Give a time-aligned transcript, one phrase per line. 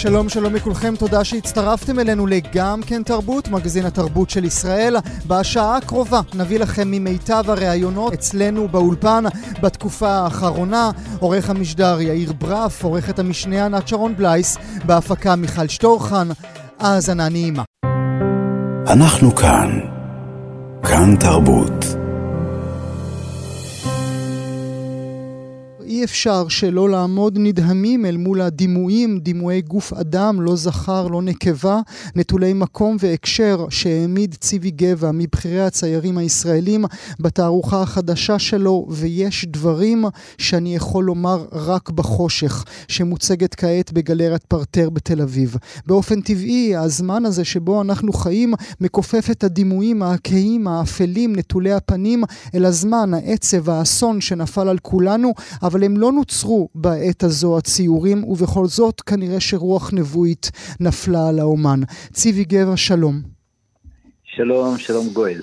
[0.00, 4.96] שלום שלום לכולכם, תודה שהצטרפתם אלינו לגם כן תרבות, מגזין התרבות של ישראל.
[5.26, 9.24] בשעה הקרובה נביא לכם ממיטב הראיונות אצלנו באולפן
[9.62, 10.90] בתקופה האחרונה.
[11.18, 16.28] עורך המשדר יאיר ברף, עורכת המשנה ענת שרון בלייס, בהפקה מיכל שטורחן.
[16.78, 17.62] האזנה נעימה.
[18.86, 19.80] אנחנו כאן.
[20.82, 21.99] כאן תרבות.
[26.04, 31.80] אפשר שלא לעמוד נדהמים אל מול הדימויים, דימויי גוף אדם, לא זכר, לא נקבה,
[32.16, 36.84] נטולי מקום והקשר שהעמיד ציבי גבע מבכירי הציירים הישראלים
[37.20, 40.04] בתערוכה החדשה שלו, ויש דברים
[40.38, 45.56] שאני יכול לומר רק בחושך, שמוצגת כעת בגלריית פרטר בתל אביב.
[45.86, 52.64] באופן טבעי, הזמן הזה שבו אנחנו חיים מכופף את הדימויים הכהים, האפלים, נטולי הפנים, אל
[52.64, 59.00] הזמן, העצב, האסון שנפל על כולנו, אבל הם לא נוצרו בעת הזו הציורים, ובכל זאת
[59.00, 61.80] כנראה שרוח נבואית נפלה על האומן.
[62.12, 63.14] ציבי גבע, שלום.
[64.24, 65.40] שלום, שלום גואל.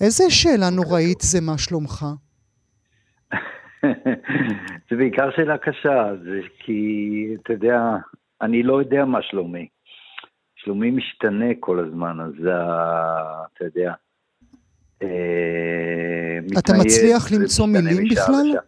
[0.00, 2.06] איזה שאלה נוראית זה מה שלומך?
[4.90, 6.80] זה בעיקר שאלה קשה, זה כי,
[7.42, 7.78] אתה יודע,
[8.42, 9.68] אני לא יודע מה שלומי.
[10.56, 13.92] שלומי משתנה כל הזמן, אז אתה יודע.
[15.02, 18.58] אה, אתה מצליח למצוא מילים בכלל?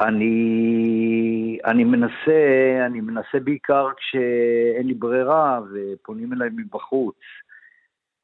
[0.00, 2.40] אני, אני מנסה,
[2.86, 7.16] אני מנסה בעיקר כשאין לי ברירה ופונים אליי מבחוץ.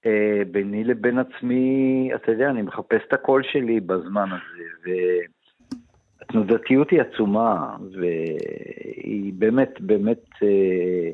[0.06, 4.92] אה, ביני לבין עצמי, אתה יודע, אני מחפש את הקול שלי בזמן הזה,
[6.20, 11.10] והתנודתיות היא עצומה, והיא באמת באמת אה,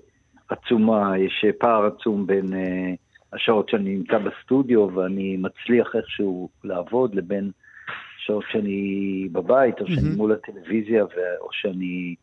[0.48, 2.94] עצומה, יש פער עצום בין אה,
[3.32, 7.50] השעות שאני נמצא בסטודיו ואני מצליח איכשהו לעבוד לבין
[8.26, 11.03] שעות שאני בבית, או שאני מול הטלוויזיה,
[11.41, 12.15] או שאני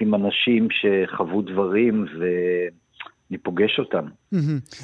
[0.00, 4.06] עם אנשים שחוו דברים ואני פוגש אותם.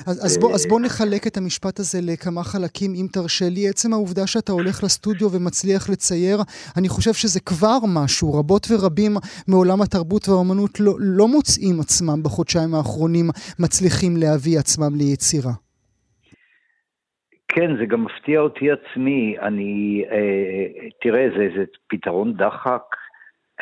[0.07, 3.69] אז, אז, בוא, אז בוא נחלק את המשפט הזה לכמה חלקים, אם תרשה לי.
[3.69, 6.39] עצם העובדה שאתה הולך לסטודיו ומצליח לצייר,
[6.77, 8.35] אני חושב שזה כבר משהו.
[8.35, 9.17] רבות ורבים
[9.49, 15.53] מעולם התרבות והאומנות לא, לא מוצאים עצמם בחודשיים האחרונים מצליחים להביא עצמם ליצירה.
[17.53, 19.39] כן, זה גם מפתיע אותי עצמי.
[19.39, 22.83] אני, אה, תראה, זה, זה פתרון דחק.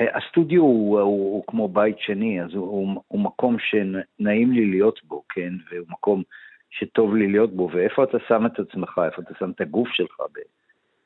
[0.01, 4.67] אה, הסטודיו הוא, הוא, הוא כמו בית שני, אז הוא, הוא, הוא מקום שנעים לי
[4.67, 5.53] להיות בו, כן?
[5.71, 6.23] והוא מקום
[6.71, 10.21] שטוב לי להיות בו, ואיפה אתה שם את עצמך, איפה אתה שם את הגוף שלך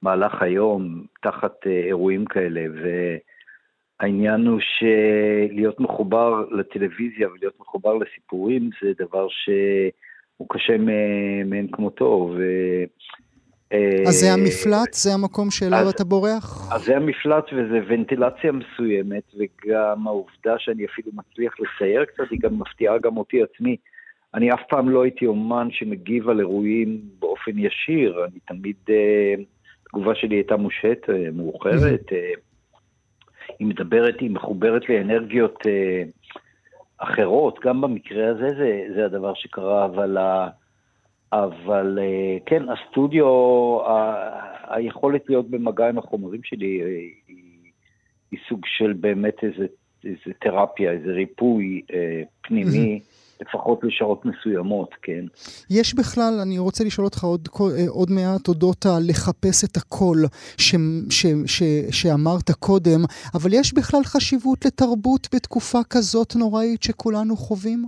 [0.03, 2.65] במהלך היום, תחת אה, אירועים כאלה,
[4.01, 9.51] והעניין הוא שלהיות מחובר לטלוויזיה ולהיות מחובר לסיפורים זה דבר ש...
[10.43, 10.77] הוא קשה
[11.45, 12.35] מאין כמותו.
[12.37, 12.43] ו...
[13.73, 14.93] אה, אז זה המפלט?
[14.93, 16.73] זה המקום שאליו אתה בורח?
[16.73, 22.59] אז זה המפלט וזה ונטילציה מסוימת, וגם העובדה שאני אפילו מצליח לצייר קצת, היא גם
[22.59, 23.77] מפתיעה גם אותי עצמי.
[24.35, 29.35] אני אף פעם לא הייתי אומן שמגיב על אירועים באופן ישיר, אני תמיד, אה,
[29.87, 32.07] התגובה שלי הייתה מושהת, אה, מאוחרת.
[33.59, 35.59] היא מדברת, היא מחוברת לאנרגיות
[37.03, 40.19] אחרות, גם במקרה הזה זה, זה הדבר שקרה, אבל,
[41.33, 43.27] אבל אה, כן, הסטודיו,
[43.87, 44.15] ה,
[44.75, 46.87] היכולת להיות במגע עם החומרים שלי אה,
[47.29, 47.73] היא,
[48.31, 49.67] היא סוג של באמת איזה,
[50.05, 53.01] איזה תרפיה, איזה ריפוי אה, פנימי.
[53.43, 55.25] לפחות לשעות מסוימות, כן.
[55.71, 60.19] יש בכלל, אני רוצה לשאול אותך עוד, אה, עוד מעט אודות הלחפש את הקול
[60.57, 60.75] ש,
[61.11, 63.01] ש, ש, שאמרת קודם,
[63.35, 67.85] אבל יש בכלל חשיבות לתרבות בתקופה כזאת נוראית שכולנו חווים?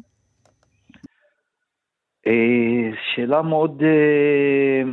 [2.26, 4.90] אה, שאלה מאוד אה,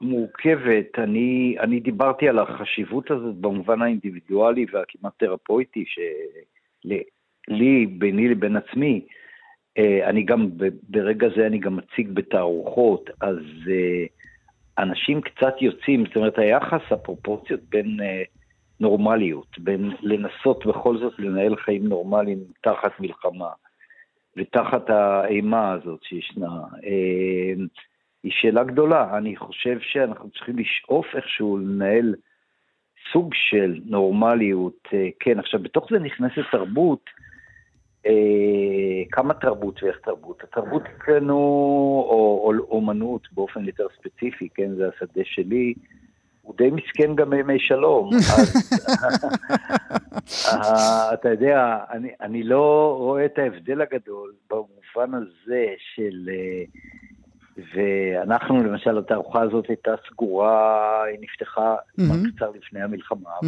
[0.00, 0.98] מורכבת.
[0.98, 9.00] אני, אני דיברתי על החשיבות הזאת במובן האינדיבידואלי והכמעט תרפויטי, שלי, ביני לבין עצמי,
[9.78, 10.48] אני גם,
[10.88, 13.38] ברגע זה אני גם מציג בתערוכות, אז
[13.70, 14.04] אה,
[14.78, 18.22] אנשים קצת יוצאים, זאת אומרת, היחס, הפרופורציות בין אה,
[18.80, 23.50] נורמליות, בין לנסות בכל זאת לנהל חיים נורמליים תחת מלחמה
[24.36, 26.60] ותחת האימה הזאת שישנה,
[28.22, 29.16] היא שאלה גדולה.
[29.18, 32.14] אני חושב שאנחנו צריכים לשאוף איכשהו לנהל
[33.12, 34.88] סוג של נורמליות.
[35.20, 37.31] כן, עכשיו, בתוך זה נכנסת תרבות, אה,
[39.12, 40.42] כמה תרבות ואיך תרבות.
[40.44, 41.34] התרבות אצלנו,
[42.08, 45.74] או, או אומנות באופן יותר ספציפי, כן, זה השדה שלי,
[46.42, 48.10] הוא די מסכן גם בימי שלום.
[50.52, 56.28] אז אה, אתה יודע, אני, אני לא רואה את ההבדל הגדול במובן הזה של...
[56.28, 56.64] אה,
[57.74, 62.36] ואנחנו, למשל, התערוכה הזאת הייתה סגורה, היא נפתחה mm-hmm.
[62.36, 63.46] קצר לפני המלחמה, mm-hmm.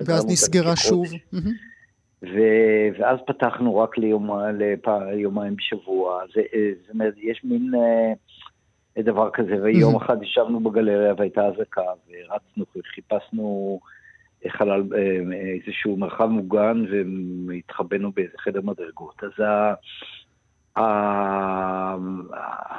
[0.00, 1.06] ואז, ואז נסגרה שוב.
[1.06, 1.75] Mm-hmm.
[2.22, 4.58] ו- ואז פתחנו רק ליומיים
[5.12, 6.22] ליומיים בשבוע.
[6.34, 6.42] זה,
[6.80, 10.04] זאת אומרת, יש מין אה, דבר כזה, ויום mm-hmm.
[10.04, 12.64] אחד ישבנו בגלריה והייתה אזעקה, ורצנו,
[12.94, 13.80] חיפשנו
[14.48, 16.84] חלל, אה, איזשהו מרחב מוגן,
[17.48, 19.22] והתחבאנו באיזה חדר מדרגות.
[19.24, 19.74] אז ה...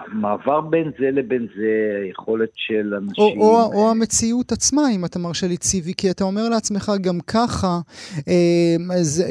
[0.08, 3.42] המעבר בין זה לבין זה, היכולת של אנשים...
[3.42, 7.20] או, או, או המציאות עצמה, אם אתה מרשה לי ציבי, כי אתה אומר לעצמך, גם
[7.28, 7.80] ככה,
[8.28, 8.76] אה,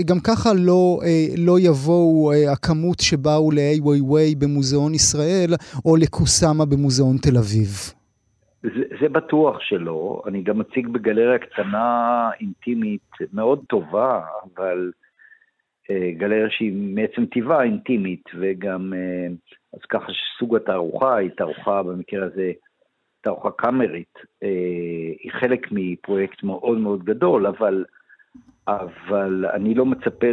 [0.04, 5.50] גם ככה לא, אה, לא יבואו אה, הכמות שבאו ווי ווי במוזיאון ישראל,
[5.84, 7.68] או לקוסאמה במוזיאון תל אביב.
[8.62, 10.22] זה, זה בטוח שלא.
[10.26, 14.90] אני גם מציג בגלריה קטנה, אינטימית, מאוד טובה, אבל...
[15.90, 19.26] אה, גלריה שהיא מעצם טבעה אינטימית, וגם, אה,
[19.74, 22.52] אז ככה שסוג התערוכה היא תערוכה, במקרה הזה,
[23.20, 24.48] תערוכה קאמרית, אה,
[25.20, 27.84] היא חלק מפרויקט מאוד מאוד גדול, אבל,
[28.68, 30.26] אבל אני לא מצפה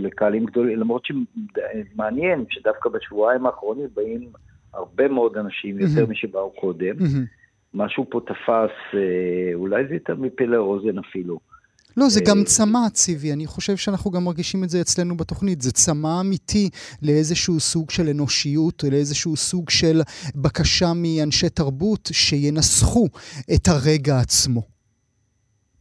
[0.00, 4.28] לקהלים גדולים, למרות שמעניין שדווקא בשבועיים האחרונים באים
[4.74, 6.10] הרבה מאוד אנשים, יותר mm-hmm.
[6.10, 6.96] משבאו קודם.
[6.96, 7.40] Mm-hmm.
[7.74, 9.00] משהו פה תפס,
[9.54, 11.38] אולי זה יותר מפה לאוזן אפילו.
[11.96, 13.32] לא, זה גם צמא, ציבי.
[13.32, 15.60] אני חושב שאנחנו גם מרגישים את זה אצלנו בתוכנית.
[15.60, 16.70] זה צמא אמיתי
[17.02, 20.00] לאיזשהו סוג של אנושיות, לאיזשהו סוג של
[20.34, 23.06] בקשה מאנשי תרבות שינסחו
[23.54, 24.62] את הרגע עצמו.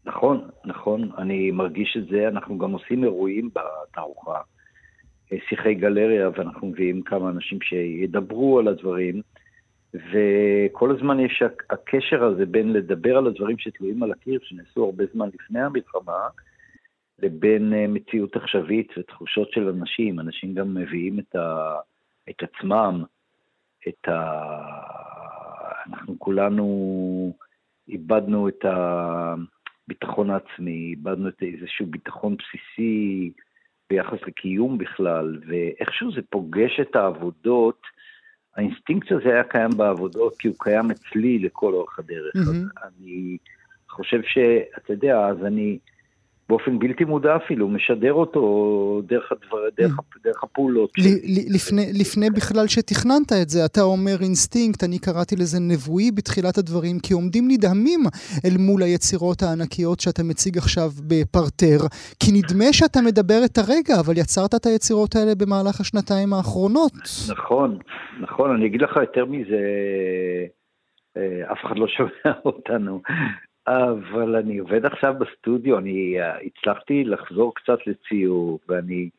[0.05, 2.27] נכון, נכון, אני מרגיש את זה.
[2.27, 4.39] אנחנו גם עושים אירועים בתערוכה,
[5.49, 9.21] שיחי גלריה, ואנחנו מביאים כמה אנשים שידברו על הדברים.
[9.93, 15.29] וכל הזמן יש הקשר הזה בין לדבר על הדברים שתלויים על הקיר, שנעשו הרבה זמן
[15.33, 16.27] לפני המלחמה,
[17.19, 20.19] לבין אה, מציאות עכשווית ותחושות של אנשים.
[20.19, 21.75] אנשים גם מביאים את, ה,
[22.29, 23.03] את עצמם,
[23.87, 24.39] את ה...
[25.87, 27.33] אנחנו כולנו
[27.87, 33.31] איבדנו את הביטחון העצמי, איבדנו את איזשהו ביטחון בסיסי
[33.89, 37.81] ביחס לקיום בכלל, ואיכשהו זה פוגש את העבודות,
[38.59, 42.35] האינסטינקט הזה היה קיים בעבודות, כי הוא קיים אצלי לכל אורך הדרך.
[42.35, 42.87] Mm-hmm.
[42.87, 43.37] אני
[43.89, 45.77] חושב שאתה יודע, אז אני
[46.49, 48.41] באופן בלתי מודע אפילו משדר אותו
[49.05, 50.19] דרך, הדבר, דרך, mm.
[50.23, 50.89] דרך הפעולות.
[50.97, 56.57] ל- לפני, לפני בכלל שתכננת את זה, אתה אומר אינסטינקט, אני קראתי לזה נבואי בתחילת
[56.57, 57.99] הדברים, כי עומדים נדהמים
[58.45, 61.79] אל מול היצירות הענקיות שאתה מציג עכשיו בפרטר,
[62.19, 66.95] כי נדמה שאתה מדבר את הרגע, אבל יצרת את היצירות האלה במהלך השנתיים האחרונות.
[67.31, 67.77] נכון,
[68.21, 69.61] נכון, אני אגיד לך יותר מזה,
[71.17, 73.01] אה, אף אחד לא שומע אותנו.
[73.69, 79.09] אבל אני עובד עכשיו בסטודיו, אני אה, הצלחתי לחזור קצת לציור, ואני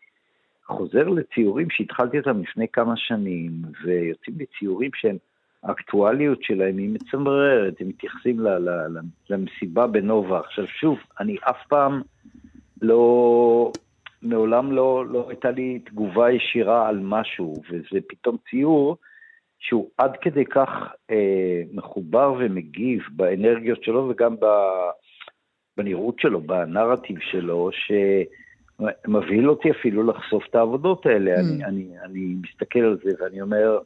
[0.67, 3.51] חוזר לציורים שהתחלתי אותם לפני כמה שנים,
[3.85, 5.17] ויוצאים לי ציורים שהם,
[5.63, 9.01] האקטואליות שלהם היא מצמררת, הם מתייחסים ל, ל, ל,
[9.31, 10.41] למסיבה בנובה.
[10.41, 12.03] עכשיו שוב, אני אף פעם
[12.83, 13.73] לא,
[14.23, 18.97] מעולם לא, לא הייתה לי תגובה ישירה על משהו, וזה פתאום ציור
[19.61, 20.69] שהוא עד כדי כך
[21.11, 24.47] אה, מחובר ומגיב באנרגיות שלו וגם ב,
[25.77, 31.37] בנראות שלו, בנרטיב שלו, שמבהיל אותי אפילו לחשוף את העבודות האלה.
[31.37, 31.41] Mm.
[31.41, 33.79] אני, אני, אני מסתכל על זה ואני אומר,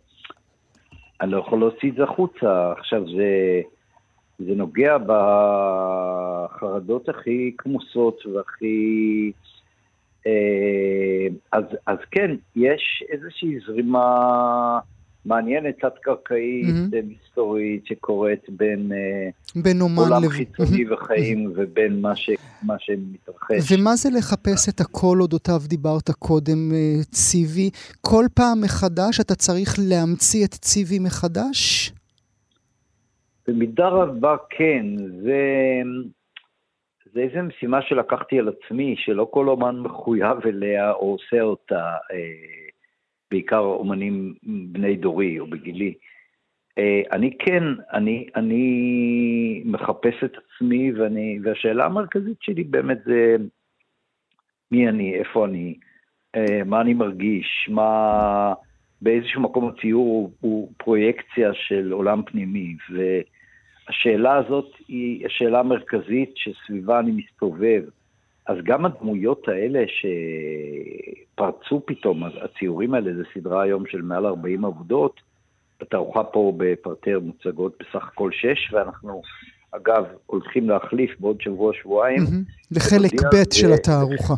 [1.21, 2.73] אני לא יכול להוציא את זה החוצה.
[2.73, 3.61] עכשיו, זה,
[4.39, 4.97] זה נוגע
[6.57, 9.33] בחרדות הכי כמוסות והכי...
[10.27, 14.79] אה, אז, אז כן, יש איזושהי זרימה...
[15.27, 17.07] מעניינת, תת-קרקעית, mm-hmm.
[17.07, 20.31] מסתורית, שקורית בין, אה, בין עולם לב...
[20.31, 22.31] חיצוני וחיים ובין מה, ש...
[22.63, 23.73] מה שמתרחש.
[23.73, 27.71] ומה זה לחפש את הקול אודותיו דיברת קודם, אה, ציבי?
[28.01, 31.93] כל פעם מחדש אתה צריך להמציא את ציבי מחדש?
[33.49, 34.87] במידה רבה כן.
[35.23, 35.43] זה...
[37.15, 41.85] זה איזו משימה שלקחתי על עצמי, שלא כל אומן מחויב אליה או עושה אותה.
[42.13, 42.64] אה,
[43.31, 45.95] בעיקר אומנים בני דורי או בגילי.
[46.79, 47.63] אה, אני כן,
[47.93, 53.37] אני, אני מחפש את עצמי, ואני, והשאלה המרכזית שלי באמת זה
[54.71, 55.75] מי אני, איפה אני,
[56.37, 58.55] אה, מה אני מרגיש, מה...
[59.05, 67.01] באיזשהו מקום הציור הוא, הוא פרויקציה של עולם פנימי, והשאלה הזאת היא השאלה המרכזית שסביבה
[67.01, 67.83] אני מסתובב.
[68.47, 69.85] אז גם הדמויות האלה
[71.35, 75.21] שפרצו פתאום, הציורים האלה, זו סדרה היום של מעל 40 עבודות,
[75.81, 79.23] בתערוכה פה בפרטר מוצגות בסך הכל שש, ואנחנו,
[79.71, 82.23] אגב, הולכים להחליף בעוד שבוע-שבועיים.
[82.71, 84.35] לחלק ב' של התערוכה.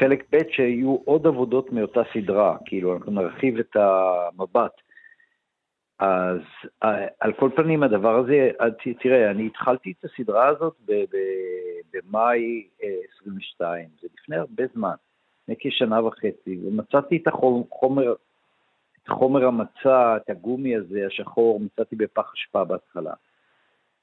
[0.00, 4.72] חלק ב' שיהיו עוד עבודות מאותה סדרה, כאילו, אנחנו נרחיב את המבט.
[5.98, 6.38] אז
[7.20, 8.50] על כל פנים הדבר הזה,
[9.00, 10.74] תראה, אני התחלתי את הסדרה הזאת
[11.94, 12.66] במאי
[13.20, 14.94] 22, אה, זה לפני הרבה זמן,
[15.42, 18.14] לפני כשנה וחצי, ומצאתי את החומר,
[19.02, 23.12] את חומר המצע, את הגומי הזה, השחור, מצאתי בפח אשפה בהתחלה.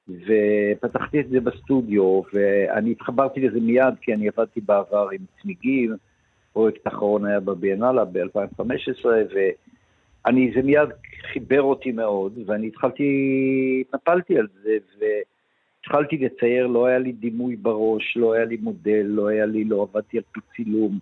[0.08, 5.96] ופתחתי את זה בסטודיו, ואני התחברתי לזה מיד, כי אני עבדתי בעבר עם צמיגים,
[6.52, 9.06] פרויקט האחרון היה בביאנלה ב-2015,
[10.24, 10.88] ואני, זה מיד
[11.32, 13.04] חיבר אותי מאוד, ואני התחלתי,
[13.88, 14.78] התנפלתי על זה,
[15.92, 19.82] והתחלתי לצייר, לא היה לי דימוי בראש, לא היה לי מודל, לא היה לי, לא
[19.82, 20.98] עבדתי על פי צילום.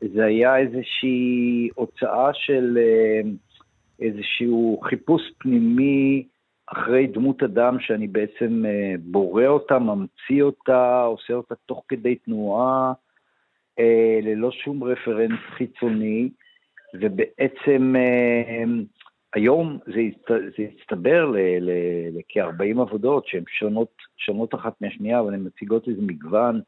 [0.00, 3.20] זה היה איזושהי הוצאה של אה,
[4.00, 6.26] איזשהו חיפוש פנימי
[6.66, 12.92] אחרי דמות אדם שאני בעצם אה, בורא אותה, ממציא אותה, עושה אותה תוך כדי תנועה,
[13.78, 16.28] אה, ללא שום רפרנס חיצוני,
[16.94, 17.94] ובעצם
[19.34, 21.32] היום זה, זה הצטבר
[22.10, 26.60] לכ-40 עבודות שהן שונות, שונות אחת מהשנייה, אבל הן מציגות איזה מגוון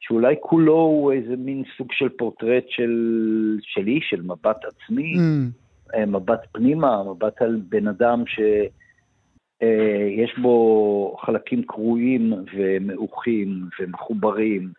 [0.00, 6.06] שאולי כולו הוא איזה מין סוג של פורטרט של, שלי, של מבט עצמי, mm.
[6.06, 14.72] מבט פנימה, מבט על בן אדם שיש אה, בו חלקים קרועים ומעוכים ומחוברים,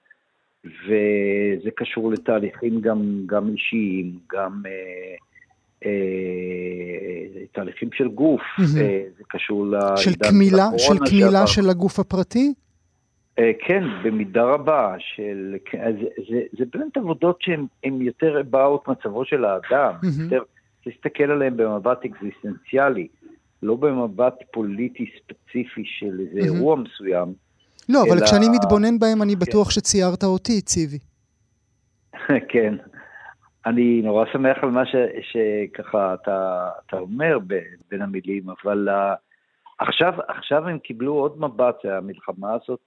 [0.65, 4.61] וזה קשור לתהליכים גם, גם אישיים, גם...
[4.65, 5.28] אה, אה,
[7.51, 12.53] תהליכים של גוף, אה, זה קשור לעידן של קמילה, של קמילה של הגוף הפרטי?
[13.39, 17.67] אה, כן, במידה רבה, של, זה, זה, זה באמת עבודות שהן
[18.01, 19.93] יותר באות מצבו של האדם,
[20.23, 20.41] יותר
[20.85, 23.07] להסתכל עליהן במבט אקזיסטנציאלי,
[23.63, 27.33] לא במבט פוליטי ספציפי של איזה אירוע מסוים.
[27.89, 28.03] לא.
[28.09, 29.39] אבל כשאני מתבונן בהם, אני כן.
[29.39, 30.99] בטוח שציירת אותי, ציבי.
[32.51, 32.75] כן.
[33.65, 37.39] אני נורא שמח על מה ש, שככה אתה, אתה אומר
[37.89, 39.15] בין המילים, אבל uh,
[39.79, 42.79] עכשיו, עכשיו הם קיבלו עוד מבט, המלחמה הזאת.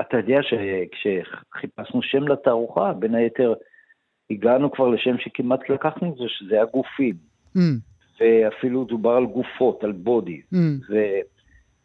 [0.00, 3.54] אתה יודע שכשחיפשנו שם לתערוכה, בין היתר
[4.30, 7.14] הגענו כבר לשם שכמעט לקחנו את זה, שזה הגופים.
[7.56, 7.60] Mm.
[8.20, 10.40] ואפילו דובר על גופות, על בודי.
[10.54, 10.56] Mm.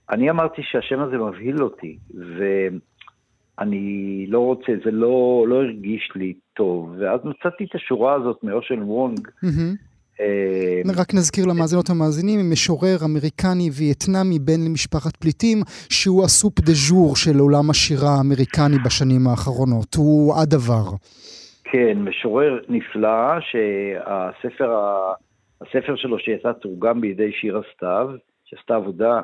[0.09, 1.97] ואני אמרתי שהשם הזה מבהיל אותי,
[3.57, 8.81] ואני לא רוצה, זה לא, לא הרגיש לי טוב, ואז מצאתי את השורה הזאת מאושן
[8.83, 9.27] וונג.
[10.19, 15.57] אה, רק נזכיר למאזינות המאזינים, משורר אמריקני וייטנאמי בן למשפחת פליטים,
[15.89, 20.85] שהוא הסופ דה ז'ור של עולם השירה האמריקני בשנים האחרונות, הוא הדבר.
[21.63, 24.71] כן, משורר נפלא, שהספר
[25.61, 28.09] הספר שלו שיצא תורגם בידי שירה סתיו,
[28.45, 29.21] שעשתה עבודה,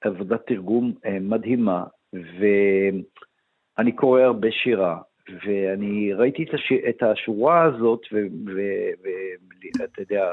[0.00, 4.96] עבודת תרגום אה, מדהימה, ואני קורא הרבה שירה,
[5.28, 6.72] ואני ראיתי את, הש...
[6.88, 10.24] את השורה הזאת, ואתה יודע,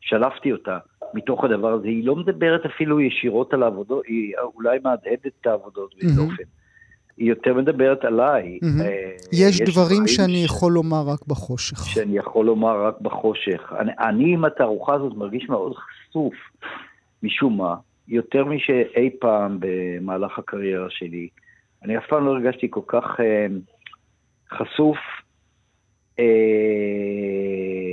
[0.00, 0.78] שלפתי אותה
[1.14, 1.88] מתוך הדבר הזה.
[1.88, 6.42] היא לא מדברת אפילו ישירות על העבודות, היא אולי מהדהדת את העבודות באיזה אופן.
[7.16, 8.58] היא יותר מדברת עליי.
[8.62, 8.82] Mm-hmm.
[9.32, 10.44] יש, יש דברים שאני ש...
[10.44, 11.78] יכול לומר רק בחושך.
[11.86, 13.72] שאני יכול לומר רק בחושך.
[13.78, 16.34] אני, אני עם התערוכה הזאת מרגיש מאוד חשוף,
[17.22, 17.74] משום מה,
[18.08, 21.28] יותר משאי פעם במהלך הקריירה שלי.
[21.84, 23.04] אני אף פעם לא הרגשתי כל כך...
[23.20, 23.46] אה,
[24.52, 24.98] חשוף
[26.18, 26.24] אה,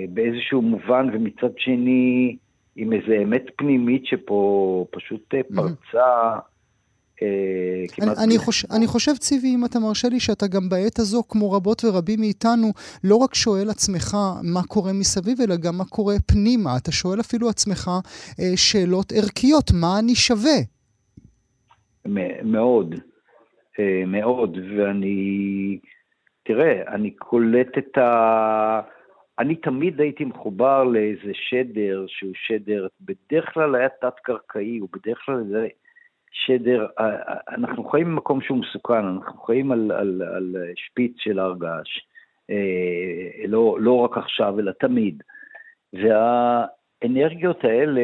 [0.09, 2.35] באיזשהו מובן, ומצד שני
[2.75, 5.41] עם איזו אמת פנימית שפה פשוט אה.
[5.55, 6.39] פרצה.
[7.21, 11.23] אה, אני, אני, חוש, אני חושב, ציבי, אם אתה מרשה לי, שאתה גם בעת הזו,
[11.29, 12.71] כמו רבות ורבים מאיתנו,
[13.03, 16.77] לא רק שואל עצמך מה קורה מסביב, אלא גם מה קורה פנימה.
[16.77, 17.91] אתה שואל אפילו עצמך
[18.39, 20.57] אה, שאלות ערכיות, מה אני שווה?
[22.43, 22.95] מאוד,
[23.79, 25.79] אה, מאוד, ואני
[26.45, 28.81] תראה, אני קולט את ה...
[29.39, 35.43] אני תמיד הייתי מחובר לאיזה שדר שהוא שדר, בדרך כלל היה תת-קרקעי, הוא בדרך כלל
[35.49, 35.67] זה
[36.31, 36.87] שדר,
[37.47, 41.99] אנחנו חיים במקום שהוא מסוכן, אנחנו חיים על, על, על שפיץ של הר געש,
[42.49, 45.23] אה, לא, לא רק עכשיו, אלא תמיד.
[45.93, 48.01] והאנרגיות האלה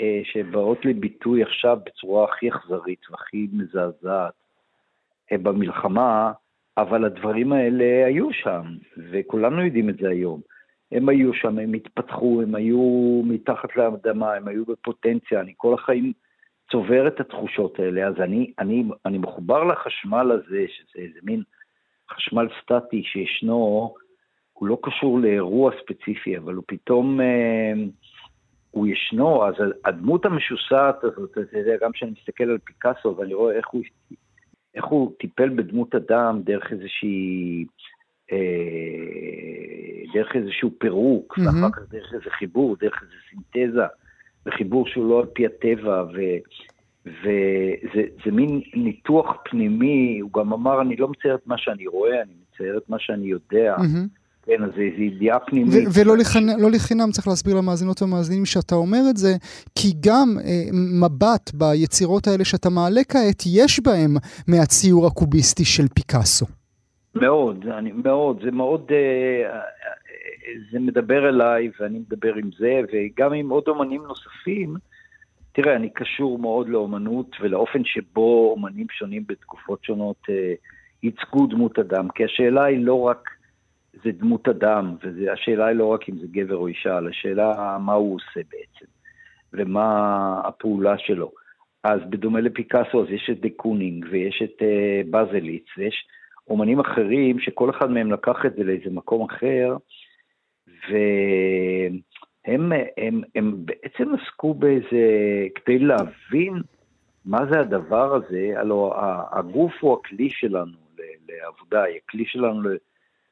[0.00, 4.34] אה, שבאות לביטוי עכשיו בצורה הכי אכזרית והכי מזעזעת
[5.32, 6.32] אה, במלחמה,
[6.76, 8.62] אבל הדברים האלה היו שם,
[9.10, 10.40] וכולנו יודעים את זה היום.
[10.92, 16.12] הם היו שם, הם התפתחו, הם היו מתחת לאדמה, הם היו בפוטנציה, אני כל החיים
[16.70, 21.42] צובר את התחושות האלה, אז אני, אני, אני מחובר לחשמל הזה, שזה איזה מין
[22.10, 23.94] חשמל סטטי שישנו,
[24.52, 27.72] הוא לא קשור לאירוע ספציפי, אבל הוא פתאום, אה,
[28.70, 33.56] הוא ישנו, אז הדמות המשוסעת הזאת, אתה יודע, גם כשאני מסתכל על פיקאסו ואני רואה
[33.56, 33.82] איך הוא,
[34.74, 37.64] איך הוא טיפל בדמות אדם דרך איזושהי,
[38.32, 38.38] אה,
[40.14, 41.42] דרך איזשהו פירוק, mm-hmm.
[41.46, 43.82] ואחר כך דרך איזה חיבור, דרך איזה סינתזה,
[44.46, 46.20] וחיבור שהוא לא על פי הטבע, ו...
[47.06, 52.32] וזה מין ניתוח פנימי, הוא גם אמר, אני לא מצייר את מה שאני רואה, אני
[52.42, 53.76] מצייר את מה שאני יודע.
[53.76, 54.19] Mm-hmm.
[54.50, 55.88] כן, אז זו ידיעה פנימית.
[55.94, 59.32] ולא לחינם, לא לחינם צריך להסביר למאזינות ומאזינים שאתה אומר את זה,
[59.74, 60.64] כי גם אה,
[61.00, 64.16] מבט ביצירות האלה שאתה מעלה כעת, יש בהם
[64.48, 66.46] מהציור הקוביסטי של פיקאסו.
[67.14, 69.60] מאוד, אני, מאוד, זה מאוד, אה, אה,
[70.72, 74.74] זה מדבר אליי ואני מדבר עם זה, וגם עם עוד אומנים נוספים.
[75.52, 80.54] תראה, אני קשור מאוד לאומנות ולאופן שבו אומנים שונים בתקופות שונות אה,
[81.02, 83.28] ייצגו דמות אדם, כי השאלה היא לא רק,
[84.04, 87.92] זה דמות אדם, והשאלה היא לא רק אם זה גבר או אישה, אלא השאלה מה
[87.92, 88.86] הוא עושה בעצם,
[89.52, 91.32] ומה הפעולה שלו.
[91.84, 96.06] אז בדומה לפיקאסו, אז יש את דה קונינג, ויש את אה, בזליץ, ויש
[96.48, 99.76] אומנים אחרים שכל אחד מהם לקח את זה לאיזה מקום אחר,
[100.68, 100.96] ו...
[102.44, 102.72] הם,
[103.34, 105.06] הם, בעצם עסקו באיזה,
[105.54, 106.54] כדי להבין
[107.24, 108.94] מה זה הדבר הזה, הלוא
[109.32, 110.72] הגוף הוא הכלי שלנו
[111.28, 112.68] לעבודה, הכלי שלנו,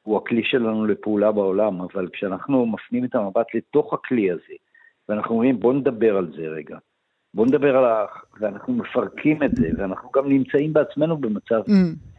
[0.01, 4.53] הוא הכלי שלנו לפעולה בעולם, אבל כשאנחנו מפנים את המבט לתוך הכלי הזה,
[5.09, 6.77] ואנחנו אומרים בוא נדבר על זה רגע,
[7.33, 8.05] בוא נדבר על ה...
[8.39, 11.71] ואנחנו מפרקים את זה, ואנחנו גם נמצאים בעצמנו במצב mm,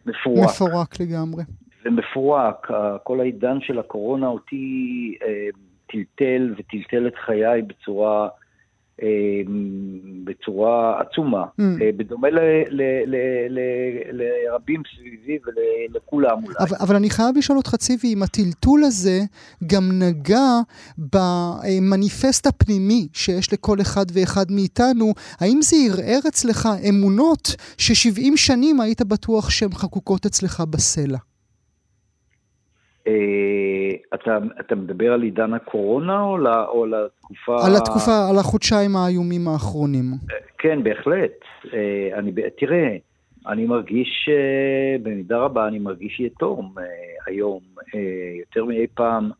[0.07, 0.45] מפורק.
[0.45, 1.43] מפורק לגמרי.
[1.85, 2.67] ומפורק,
[3.05, 5.15] כל העידן של הקורונה אותי...
[5.23, 5.49] אה,
[5.93, 8.29] טלטל וטלטל את חיי בצורה,
[10.25, 11.63] בצורה עצומה, mm.
[11.83, 12.39] אה, בדומה ל,
[12.71, 13.17] ל, ל,
[13.49, 13.59] ל,
[14.13, 16.55] לרבים סביבי ולכולם אולי.
[16.59, 19.21] אבל, אבל אני חייב לשאול אותך, ציבי, אם הטלטול הזה
[19.67, 20.61] גם נגע
[20.99, 29.03] במניפסט הפנימי שיש לכל אחד ואחד מאיתנו, האם זה ערער אצלך אמונות ש-70 שנים היית
[29.03, 31.19] בטוח שהן חקוקות אצלך בסלע?
[33.11, 37.67] אה, אתה, אתה מדבר על עידן הקורונה או, או על התקופה...
[37.67, 40.05] על התקופה, על החודשיים האיומים האחרונים.
[40.31, 41.33] אה, כן, בהחלט.
[41.75, 42.97] אה, אני, תראה,
[43.47, 44.29] אני מרגיש,
[45.03, 46.75] במידה רבה אני מרגיש יתום
[47.27, 47.61] היום,
[48.41, 49.31] יותר מאי פעם,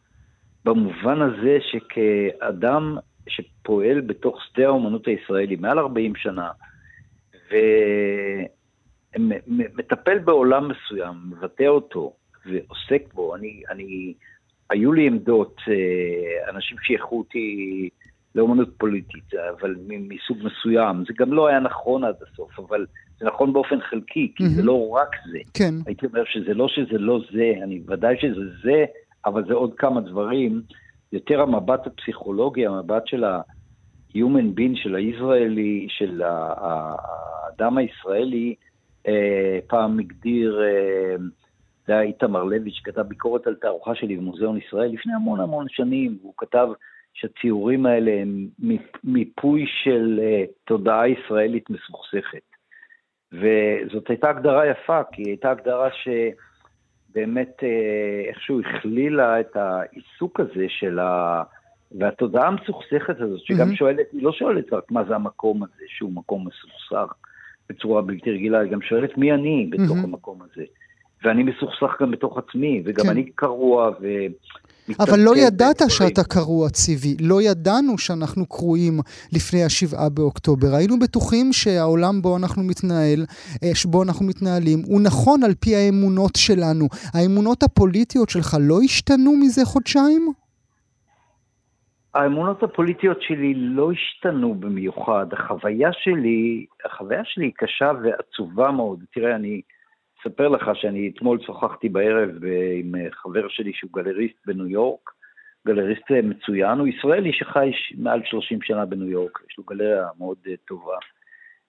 [0.65, 2.97] במובן הזה שכאדם
[3.29, 6.51] שפועל בתוך שדה האומנות הישראלי מעל 40 שנה,
[9.19, 12.13] ומטפל בעולם מסוים, מבטא אותו,
[12.47, 13.37] ועוסק בו.
[13.37, 14.15] אני, אני,
[14.71, 17.89] היו לי עמדות, אה, אנשים שייכו אותי
[18.35, 21.05] לאומנות פוליטית, אבל מסוג מסוים.
[21.07, 22.87] זה גם לא היה נכון עד הסוף, אבל
[23.19, 24.49] זה נכון באופן חלקי, כי mm-hmm.
[24.49, 25.39] זה לא רק זה.
[25.55, 25.75] כן.
[25.87, 28.85] הייתי אומר שזה לא שזה לא זה, אני ודאי שזה זה,
[29.27, 30.63] אבל זה עוד כמה דברים.
[31.13, 38.55] יותר המבט הפסיכולוגי, המבט של ה-human being, של הישראלי, של האדם הישראלי,
[39.09, 41.17] אה, פעם הגדיר אה,
[41.91, 46.19] זה היה איתמר לוי שכתב ביקורת על תערוכה שלי במוזיאון ישראל לפני המון המון שנים,
[46.21, 46.69] והוא כתב
[47.13, 48.47] שהציורים האלה הם
[49.05, 52.43] מיפוי של uh, תודעה ישראלית מסוכסכת.
[53.33, 60.67] וזאת הייתה הגדרה יפה, כי היא הייתה הגדרה שבאמת uh, איכשהו הכלילה את העיסוק הזה
[60.69, 61.43] של ה...
[61.99, 63.77] והתודעה המסוכסכת הזאת, שגם mm-hmm.
[63.77, 67.15] שואלת, היא לא שואלת רק מה זה המקום הזה, שהוא מקום מסוכסך
[67.69, 70.05] בצורה בלתי רגילה, היא גם שואלת מי אני בתוך mm-hmm.
[70.05, 70.65] המקום הזה.
[71.25, 73.11] ואני מסוכסך גם בתוך עצמי, וגם כן.
[73.11, 74.07] אני קרוע ו...
[74.99, 75.83] אבל לא ידעת.
[75.89, 77.17] שאתה קרוע, ציבי.
[77.21, 79.01] לא ידענו שאנחנו קרועים
[79.33, 80.75] לפני השבעה באוקטובר.
[80.75, 83.21] היינו בטוחים שהעולם בו אנחנו מתנהל,
[83.65, 86.87] אה, שבו אנחנו מתנהלים, הוא נכון על פי האמונות שלנו.
[87.15, 90.33] האמונות הפוליטיות שלך לא השתנו מזה חודשיים?
[92.15, 95.27] האמונות הפוליטיות שלי לא השתנו במיוחד.
[95.33, 99.05] החוויה שלי, החוויה שלי היא קשה ועצובה מאוד.
[99.15, 99.61] תראה, אני...
[100.21, 102.31] אספר לך שאני אתמול שוחחתי בערב
[102.79, 105.11] עם חבר שלי שהוא גלריסט בניו יורק,
[105.67, 110.55] גלריסט מצוין, הוא ישראלי שחי מעל 30 שנה בניו יורק, יש לו גלריה מאוד אה,
[110.69, 110.97] טובה,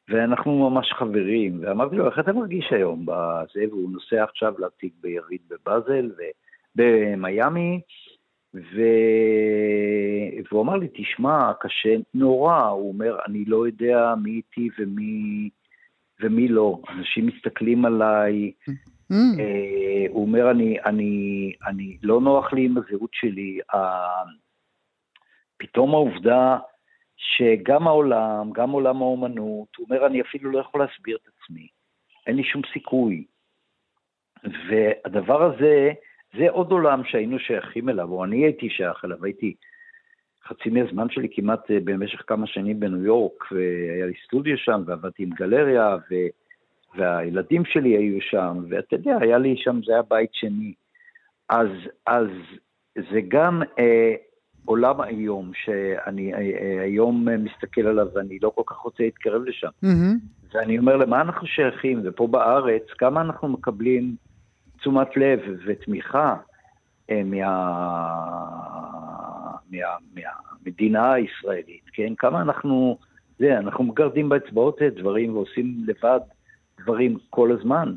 [0.09, 3.05] ואנחנו ממש חברים, ואמרתי לו, איך אתה מרגיש היום?
[3.05, 6.11] בזה, והוא נוסע עכשיו להציג ביריד בבאזל
[6.75, 7.81] ובמיאמי,
[8.53, 8.81] ו...
[10.51, 15.49] והוא אמר לי, תשמע, קשה נורא, הוא אומר, אני לא יודע מי איתי ומי...
[16.21, 16.79] ומי לא.
[16.89, 19.15] אנשים מסתכלים עליי, mm.
[19.39, 23.59] אה, הוא אומר, אני, אני, אני, לא נוח לי עם הזהות שלי.
[23.73, 24.23] אה,
[25.57, 26.57] פתאום העובדה
[27.17, 31.67] שגם העולם, גם עולם האומנות, הוא אומר, אני אפילו לא יכול להסביר את עצמי.
[32.27, 33.25] אין לי שום סיכוי.
[34.43, 35.91] והדבר הזה,
[36.37, 39.55] זה עוד עולם שהיינו שייכים אליו, או אני הייתי שייך אליו, הייתי
[40.51, 45.23] חצי מהזמן שלי כמעט אה, במשך כמה שנים בניו יורק, והיה לי סטודיו שם, ועבדתי
[45.23, 46.15] עם גלריה, ו...
[46.97, 50.73] והילדים שלי היו שם, ואתה יודע, היה לי שם, זה היה בית שני.
[51.49, 51.67] אז,
[52.07, 52.27] אז
[52.95, 54.13] זה גם אה,
[54.65, 59.67] עולם היום, שאני אה, אה, היום מסתכל עליו ואני לא כל כך רוצה להתקרב לשם.
[59.85, 60.53] Mm-hmm.
[60.53, 62.01] ואני אומר, למה אנחנו שייכים?
[62.03, 64.15] ופה בארץ, כמה אנחנו מקבלים
[64.79, 66.35] תשומת לב ותמיכה
[67.09, 67.47] אה, מה,
[69.71, 70.31] מה,
[70.65, 72.13] מהמדינה הישראלית, כן?
[72.17, 72.97] כמה אנחנו,
[73.39, 76.19] זה, אנחנו מגרדים באצבעות דברים ועושים לבד
[76.81, 77.93] דברים כל הזמן.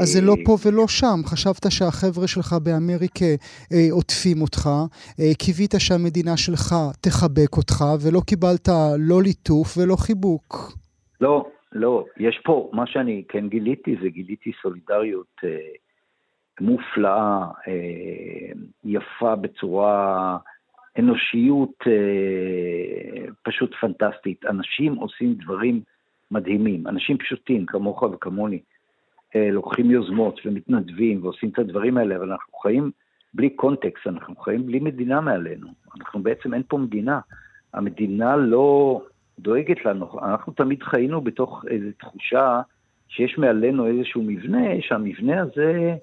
[0.00, 1.20] אז זה לא פה ולא שם.
[1.24, 3.24] חשבת שהחבר'ה שלך באמריקה
[3.72, 4.68] אה, עוטפים אותך,
[5.20, 10.72] אה, קיווית שהמדינה שלך תחבק אותך, ולא קיבלת לא ליטוף ולא חיבוק.
[11.20, 12.04] לא, לא.
[12.16, 15.50] יש פה, מה שאני כן גיליתי, זה גיליתי סולידריות אה,
[16.60, 17.38] מופלאה,
[17.68, 18.52] אה,
[18.84, 20.36] יפה בצורה,
[20.98, 24.44] אנושיות אה, פשוט פנטסטית.
[24.44, 25.80] אנשים עושים דברים
[26.30, 28.60] מדהימים, אנשים פשוטים כמוך וכמוני.
[29.36, 32.90] אה, לוקחים יוזמות ומתנדבים ועושים את הדברים האלה, אבל אנחנו חיים
[33.34, 35.68] בלי קונטקסט, אנחנו חיים בלי מדינה מעלינו.
[36.00, 37.20] אנחנו בעצם, אין פה מדינה.
[37.74, 39.00] המדינה לא
[39.38, 40.20] דואגת לנו.
[40.22, 42.60] אנחנו תמיד חיינו בתוך איזו תחושה
[43.08, 45.94] שיש מעלינו איזשהו מבנה, שהמבנה הזה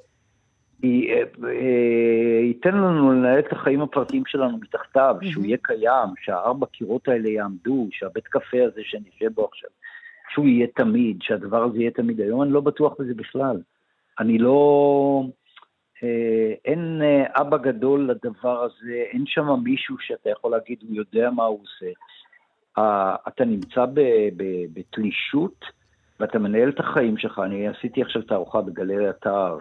[2.43, 5.15] ייתן לנו לנהל את החיים הפרטיים שלנו מתחתיו.
[5.21, 9.69] שהוא יהיה קיים, שהארבע קירות האלה יעמדו, שהבית קפה הזה שנשב בו עכשיו
[10.29, 12.21] שהוא יהיה תמיד, שהדבר הזה יהיה תמיד.
[12.21, 13.61] היום אני לא בטוח בזה בכלל.
[14.19, 15.23] אני לא...
[16.03, 21.29] אה, אין אה, אבא גדול לדבר הזה, אין שם מישהו שאתה יכול להגיד, הוא יודע
[21.29, 21.91] מה הוא עושה.
[22.77, 23.85] אה, אתה נמצא
[24.73, 25.65] בתלישות
[26.19, 27.41] ואתה מנהל את החיים שלך.
[27.45, 29.57] אני עשיתי עכשיו תערוכה בגלריה תער,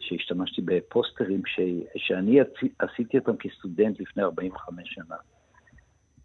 [0.00, 1.60] שהשתמשתי בפוסטרים ש,
[1.96, 2.38] שאני
[2.78, 5.16] עשיתי אותם כסטודנט לפני 45 שנה.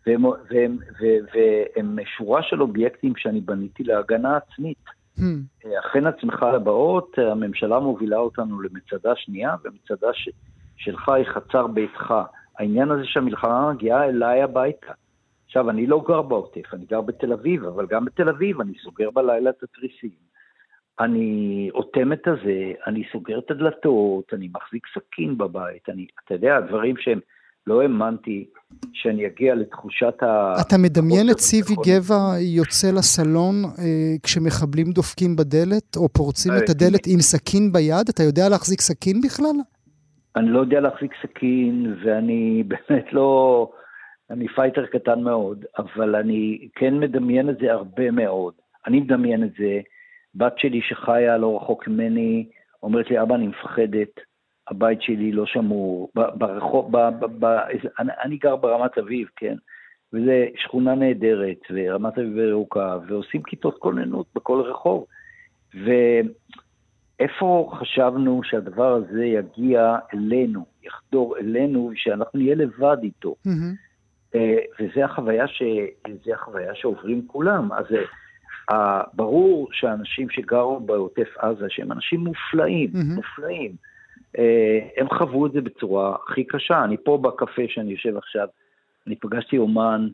[0.05, 1.25] והם, והם, והם,
[1.75, 4.85] והם שורה של אובייקטים שאני בניתי להגנה עצמית.
[5.17, 5.21] Hmm.
[5.79, 10.29] אכן עצמך לבאות, הממשלה מובילה אותנו למצדה שנייה, ומצדה ש,
[10.77, 12.13] שלך היא חצר ביתך.
[12.59, 14.91] העניין הזה שהמלחמה מגיעה אליי הביתה.
[15.45, 19.11] עכשיו, אני לא גר בעוטף, אני גר בתל אביב, אבל גם בתל אביב אני סוגר
[19.11, 20.30] בלילה את התריסים.
[21.03, 26.59] אני אוטם את הזה, אני סוגר את הדלתות, אני מחזיק סכין בבית, אני, אתה יודע,
[26.59, 27.19] דברים שהם
[27.67, 28.45] לא האמנתי
[28.93, 30.53] שאני אגיע לתחושת ה...
[30.67, 36.75] אתה מדמיין את ציבי גבע יוצא לסלון אה, כשמחבלים דופקים בדלת, או פורצים את אה,
[36.75, 38.09] הדלת עם סכין ביד?
[38.09, 39.55] אתה יודע להחזיק סכין בכלל?
[40.35, 43.69] אני לא יודע להחזיק סכין, ואני באמת לא...
[44.29, 48.53] אני פייטר קטן מאוד, אבל אני כן מדמיין את זה הרבה מאוד.
[48.87, 49.79] אני מדמיין את זה,
[50.35, 52.45] בת שלי שחיה לא רחוק ממני,
[52.83, 54.31] אומרת לי, אבא, אני מפחדת.
[54.67, 57.59] הבית שלי לא שמור, ברחוב, ב, ב, ב,
[57.99, 59.55] אני, אני גר ברמת אביב, כן,
[60.13, 65.05] וזו שכונה נהדרת, ורמת אביב ירוקה, ועושים כיתות כוננות בכל רחוב.
[67.19, 73.35] ואיפה חשבנו שהדבר הזה יגיע אלינו, יחדור אלינו, ושאנחנו נהיה לבד איתו?
[73.47, 74.37] Mm-hmm.
[74.79, 75.63] וזה החוויה, ש...
[76.33, 77.71] החוויה שעוברים כולם.
[77.71, 77.95] אז uh,
[79.13, 83.15] ברור שאנשים שגרו בעוטף עזה, שהם אנשים מופלאים, mm-hmm.
[83.15, 83.71] מופלאים,
[84.37, 86.83] אה, הם חוו את זה בצורה הכי קשה.
[86.83, 88.47] אני פה בקפה שאני יושב עכשיו,
[89.07, 90.07] אני פגשתי אומן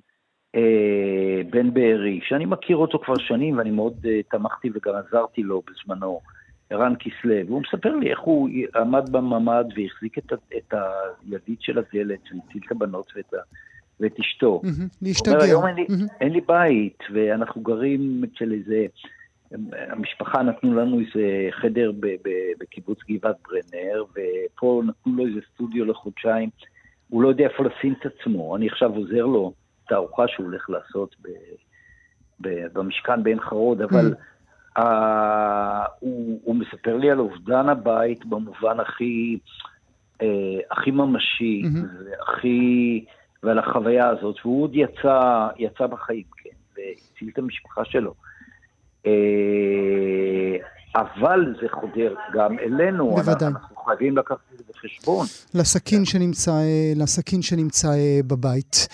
[0.56, 5.62] אה, בן בארי, שאני מכיר אותו כבר שנים ואני מאוד אה, תמכתי וגם עזרתי לו
[5.68, 6.22] בזמנו,
[6.70, 10.74] ערן כסלו, והוא מספר לי איך הוא עמד בממ"ד והחזיק את, את
[11.24, 13.34] הידית של הדלת והציל את הבנות ואת,
[14.00, 14.62] ואת אשתו.
[15.02, 15.32] להשתגע.
[15.32, 15.86] הוא אומר, היום אין לי,
[16.22, 18.86] אין לי בית, ואנחנו גרים אצל איזה...
[19.72, 21.92] המשפחה נתנו לנו איזה חדר
[22.60, 26.50] בקיבוץ גבעת ברנר, ופה נתנו לו איזה סטודיו לחודשיים.
[27.10, 28.56] הוא לא יודע איפה לשים את עצמו.
[28.56, 29.54] אני עכשיו עוזר לו
[29.88, 31.28] תערוכה שהוא הולך לעשות ב,
[32.42, 34.80] ב, במשכן בעין חרוד, אבל mm.
[34.80, 34.82] uh,
[36.00, 39.38] הוא, הוא מספר לי על אובדן הבית במובן הכי,
[40.22, 40.26] uh,
[40.72, 42.04] הכי ממשי, mm-hmm.
[42.06, 43.06] והכי,
[43.44, 48.14] ועל החוויה הזאת, והוא עוד יצא, יצא בחיים, כן, והציל את המשפחה שלו.
[49.06, 49.12] אה,
[50.96, 53.16] אבל זה חודר גם אלינו.
[53.16, 53.48] בוודאי.
[53.48, 55.26] אנחנו חייבים לקחת את זה בחשבון.
[55.54, 58.88] לסכין שנמצא, אה, לסכין שנמצא אה, בבית.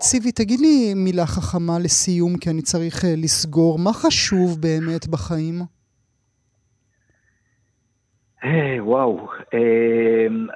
[0.00, 3.78] ציבי, תגיד לי מילה חכמה לסיום, כי אני צריך לסגור.
[3.78, 5.62] מה חשוב באמת בחיים?
[8.78, 9.28] וואו,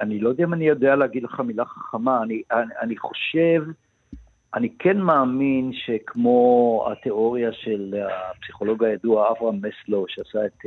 [0.01, 2.23] אני לא יודע אם אני יודע להגיד לך מילה חכמה.
[2.23, 3.63] אני, אני, אני חושב...
[4.55, 10.65] אני כן מאמין שכמו התיאוריה של הפסיכולוג הידוע אברהם מסלו, שעשה את,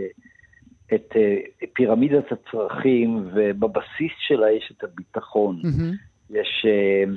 [0.94, 5.60] את uh, פירמידת הצרכים, ובבסיס שלה יש את הביטחון.
[5.62, 6.30] Mm-hmm.
[6.30, 7.10] יש, uh,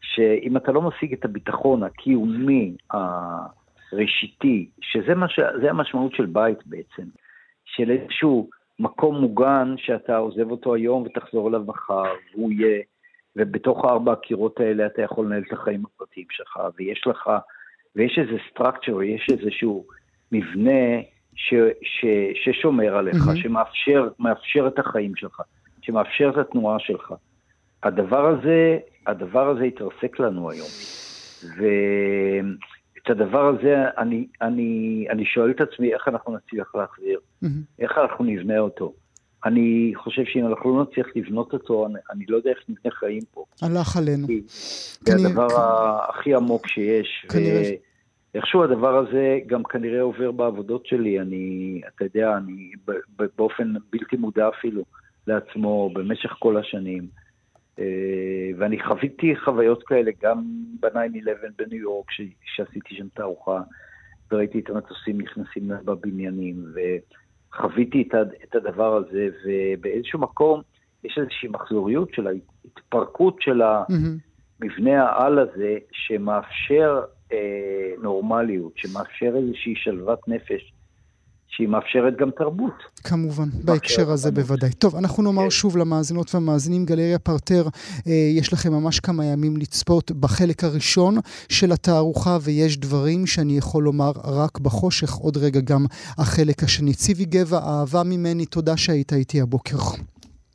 [0.00, 5.26] שאם אתה לא משיג את הביטחון הקיומי, הראשיתי, שזה מה.
[5.70, 7.08] המשמעות של בית בעצם,
[7.64, 12.82] של איזשהו מקום מוגן שאתה עוזב אותו היום ותחזור אליו מחר, והוא יהיה,
[13.36, 17.30] ובתוך ארבע הקירות האלה אתה יכול לנהל את החיים הפרטיים שלך, ויש לך,
[17.96, 19.86] ויש איזה structure, יש איזשהו
[20.32, 21.00] מבנה
[21.34, 22.04] ש, ש,
[22.44, 23.36] ששומר עליך, mm-hmm.
[23.36, 25.42] שמאפשר את החיים שלך,
[25.82, 27.14] שמאפשר את התנועה שלך.
[27.82, 30.68] הדבר הזה, הדבר הזה התרסק לנו היום.
[33.08, 37.48] ואת הדבר הזה, אני, אני, אני שואל את עצמי איך אנחנו נצליח להחזיר, mm-hmm.
[37.78, 38.92] איך אנחנו נבנה אותו.
[39.44, 43.22] אני חושב שאם אנחנו לא נצליח לבנות אותו, אני, אני לא יודע איך נבנה חיים
[43.34, 43.44] פה.
[43.62, 44.26] הלך עלינו.
[45.00, 45.46] זה הדבר
[46.08, 47.26] הכי עמוק שיש.
[47.28, 47.62] כנראה.
[47.62, 47.88] ו...
[48.34, 52.70] איכשהו הדבר הזה גם כנראה עובר בעבודות שלי, אני, אתה יודע, אני
[53.36, 54.82] באופן בלתי מודע אפילו
[55.26, 57.06] לעצמו במשך כל השנים.
[57.78, 57.84] אה,
[58.58, 60.42] ואני חוויתי חוויות כאלה גם
[60.80, 62.06] ב-9-11 בניו יורק,
[62.44, 63.60] שעשיתי שם תערוכה,
[64.32, 68.08] וראיתי את המטוסים נכנסים בבניינים, וחוויתי
[68.44, 70.60] את הדבר הזה, ובאיזשהו מקום
[71.04, 77.00] יש איזושהי מחזוריות של ההתפרקות של המבנה העל הזה, שמאפשר
[77.32, 80.72] אה, נורמליות, שמאפשר איזושהי שלוות נפש.
[81.58, 82.74] שהיא מאפשרת גם תרבות.
[83.04, 84.46] כמובן, בהקשר הזה תרבות.
[84.46, 84.70] בוודאי.
[84.70, 85.50] טוב, אנחנו נאמר כן.
[85.50, 87.68] שוב למאזינות והמאזינים, גלריה פרטר,
[88.06, 91.14] אה, יש לכם ממש כמה ימים לצפות בחלק הראשון
[91.48, 95.86] של התערוכה, ויש דברים שאני יכול לומר רק בחושך, עוד רגע גם
[96.18, 96.94] החלק השני.
[96.94, 99.76] ציבי גבע, אהבה ממני, תודה שהיית איתי הבוקר.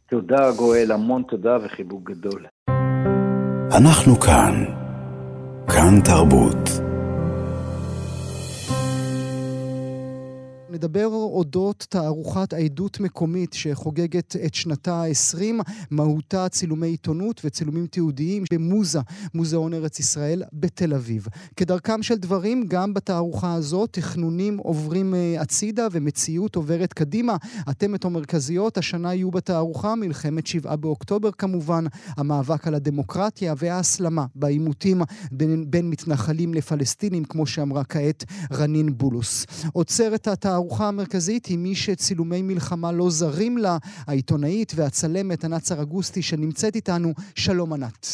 [0.09, 2.45] תודה, גואל, המון תודה וחיבוק גדול.
[3.77, 4.65] אנחנו כאן.
[5.67, 6.92] כאן תרבות.
[10.73, 18.99] נדבר אודות תערוכת עדות מקומית שחוגגת את שנתה ה-20, מהותה צילומי עיתונות וצילומים תיעודיים במוזה,
[19.33, 21.27] מוזיאון ארץ ישראל בתל אביב.
[21.55, 27.37] כדרכם של דברים, גם בתערוכה הזאת תכנונים עוברים uh, הצידה ומציאות עוברת קדימה.
[27.67, 31.85] התמת המרכזיות השנה יהיו בתערוכה, מלחמת שבעה באוקטובר כמובן,
[32.17, 39.45] המאבק על הדמוקרטיה וההסלמה בעימותים בין, בין מתנחלים לפלסטינים, כמו שאמרה כעת רנין בולוס.
[39.73, 46.21] עוצרת התערוכה התערוכה המרכזית היא מי שצילומי מלחמה לא זרים לה, העיתונאית והצלמת ענת סרגוסטי
[46.21, 47.13] שנמצאת איתנו.
[47.35, 48.07] שלום ענת.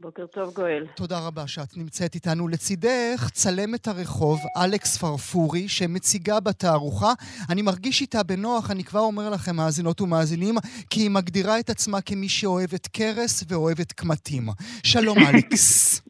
[0.00, 0.86] בוקר טוב גואל.
[0.96, 2.48] תודה רבה שאת נמצאת איתנו.
[2.48, 7.12] לצידך צלמת הרחוב אלכס פרפורי שמציגה בתערוכה.
[7.50, 10.54] אני מרגיש איתה בנוח, אני כבר אומר לכם מאזינות ומאזינים,
[10.90, 14.48] כי היא מגדירה את עצמה כמי שאוהבת קרס ואוהבת קמטים.
[14.82, 16.00] שלום אלכס.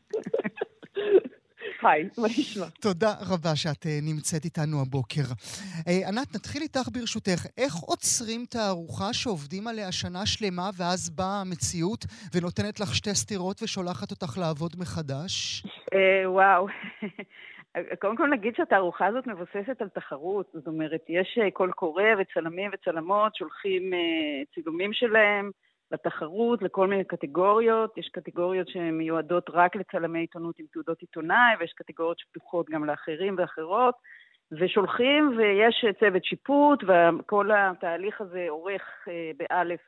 [1.82, 2.66] מה נשמע?
[2.80, 5.22] תודה רבה שאת uh, נמצאת איתנו הבוקר.
[5.22, 7.46] Uh, ענת, נתחיל איתך ברשותך.
[7.58, 14.10] איך עוצרים תערוכה שעובדים עליה שנה שלמה ואז באה המציאות ונותנת לך שתי סטירות ושולחת
[14.10, 15.62] אותך לעבוד מחדש?
[15.66, 16.66] Uh, וואו.
[18.00, 23.34] קודם כל נגיד שהתערוכה הזאת מבוססת על תחרות, זאת אומרת, יש קול קורא וצלמים וצלמות
[23.36, 23.92] שולחים
[24.54, 25.50] צילומים שלהם,
[25.92, 27.98] לתחרות, לכל מיני קטגוריות.
[27.98, 33.94] יש קטגוריות שמיועדות רק לצלמי עיתונות עם תעודות עיתונאי, ויש קטגוריות שפתוחות גם לאחרים ואחרות.
[34.52, 39.80] ושולחים, ויש צוות שיפוט, וכל התהליך הזה אורך אה, באלף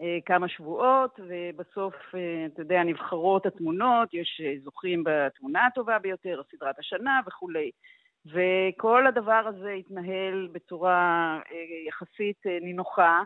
[0.00, 6.78] אה, כמה שבועות, ובסוף, אה, אתה יודע, נבחרות התמונות, יש זוכים בתמונה הטובה ביותר, סדרת
[6.78, 7.70] השנה וכולי.
[8.26, 11.40] וכל הדבר הזה התנהל בצורה
[11.88, 13.22] יחסית נינוחה.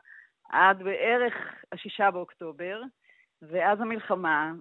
[0.51, 1.35] עד בערך
[1.73, 2.81] השישה באוקטובר,
[3.43, 4.53] ואז המלחמה,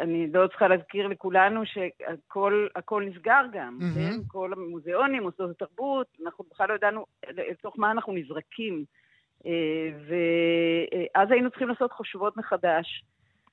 [0.00, 3.94] ואני לא צריכה להזכיר לכולנו שהכל נסגר גם, mm-hmm.
[3.94, 4.12] כן?
[4.28, 8.84] כל המוזיאונים, מוסדות התרבות, אנחנו בכלל לא ידענו לתוך מה אנחנו נזרקים.
[9.46, 13.04] אה, ואז היינו צריכים לעשות חושבות מחדש.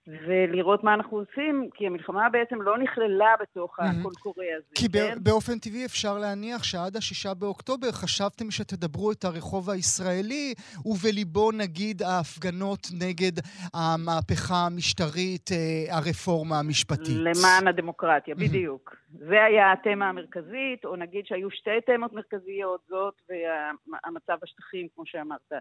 [0.08, 3.84] ולראות מה אנחנו עושים, כי המלחמה בעצם לא נכללה בתוך mm-hmm.
[4.00, 4.66] הקול קורא הזה.
[4.76, 5.18] כי כן?
[5.24, 10.54] באופן טבעי אפשר להניח שעד השישה באוקטובר חשבתם שתדברו את הרחוב הישראלי,
[10.86, 13.32] ובליבו נגיד ההפגנות נגד
[13.74, 17.16] המהפכה המשטרית, אה, הרפורמה המשפטית.
[17.16, 18.40] למען הדמוקרטיה, mm-hmm.
[18.40, 18.96] בדיוק.
[19.10, 25.52] זה היה התמה המרכזית, או נגיד שהיו שתי תמות מרכזיות, זאת והמצב בשטחים, כמו שאמרת.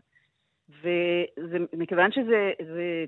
[1.73, 2.33] ומכיוון שזו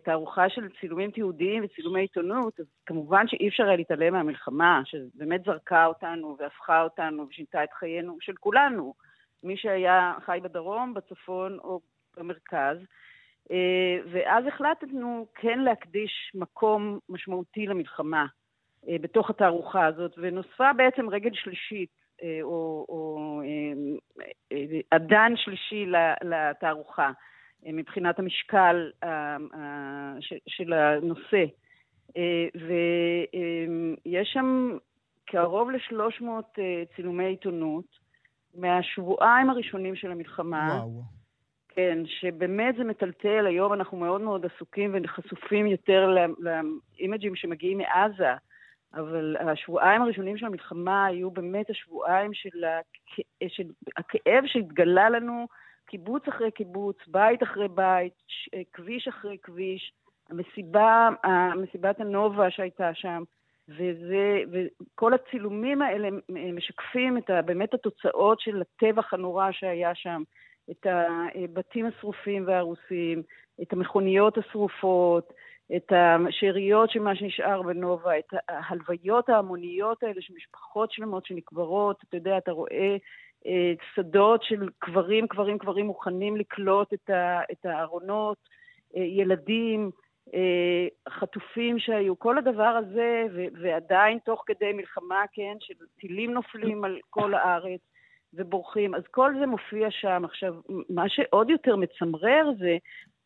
[0.04, 5.86] תערוכה של צילומים תיעודיים וצילומי עיתונות, אז כמובן שאי אפשר היה להתעלם מהמלחמה, שבאמת זרקה
[5.86, 8.94] אותנו והפכה אותנו ושינתה את חיינו, של כולנו,
[9.42, 11.80] מי שהיה חי בדרום, בצפון או
[12.16, 12.78] במרכז.
[13.50, 18.26] אה, ואז החלטנו כן להקדיש מקום משמעותי למלחמה
[18.88, 22.04] אה, בתוך התערוכה הזאת, ונוספה בעצם רגל שלישית
[22.42, 23.42] או, או
[24.90, 25.86] אדן שלישי
[26.22, 27.10] לתערוכה
[27.72, 28.90] מבחינת המשקל
[30.46, 31.44] של הנושא.
[32.54, 34.78] ויש שם
[35.24, 36.24] קרוב ל-300
[36.96, 37.84] צילומי עיתונות
[38.54, 40.68] מהשבועיים הראשונים של המלחמה.
[40.78, 41.02] וואו.
[41.68, 48.32] כן, שבאמת זה מטלטל, היום אנחנו מאוד מאוד עסוקים וחשופים יותר לאימג'ים שמגיעים מעזה,
[48.94, 53.20] אבל השבועיים הראשונים של המלחמה היו באמת השבועיים של, הכ...
[53.48, 53.64] של
[53.96, 55.46] הכאב שהתגלה לנו
[55.86, 58.12] קיבוץ אחרי קיבוץ, בית אחרי בית,
[58.72, 59.92] כביש אחרי כביש,
[60.30, 61.08] המסיבה,
[61.56, 63.22] מסיבת הנובה שהייתה שם,
[63.68, 70.22] וזה, וכל הצילומים האלה משקפים את ה, באמת התוצאות של הטבח הנורא שהיה שם.
[70.70, 73.22] את הבתים השרופים והרוסים,
[73.62, 75.32] את המכוניות השרופות,
[75.76, 82.16] את השאריות של מה שנשאר בנובה, את ההלוויות ההמוניות האלה של משפחות שלמות שנקברות, אתה
[82.16, 82.96] יודע, אתה רואה
[83.46, 86.94] אה, שדות של קברים, קברים, קברים מוכנים לקלוט
[87.52, 88.38] את הארונות,
[88.96, 89.90] אה, ילדים,
[90.34, 93.26] אה, חטופים שהיו, כל הדבר הזה,
[93.62, 97.80] ועדיין תוך כדי מלחמה, כן, של טילים נופלים על כל הארץ.
[98.36, 98.94] ובורחים.
[98.94, 100.22] אז כל זה מופיע שם.
[100.24, 100.54] עכשיו,
[100.90, 102.76] מה שעוד יותר מצמרר זה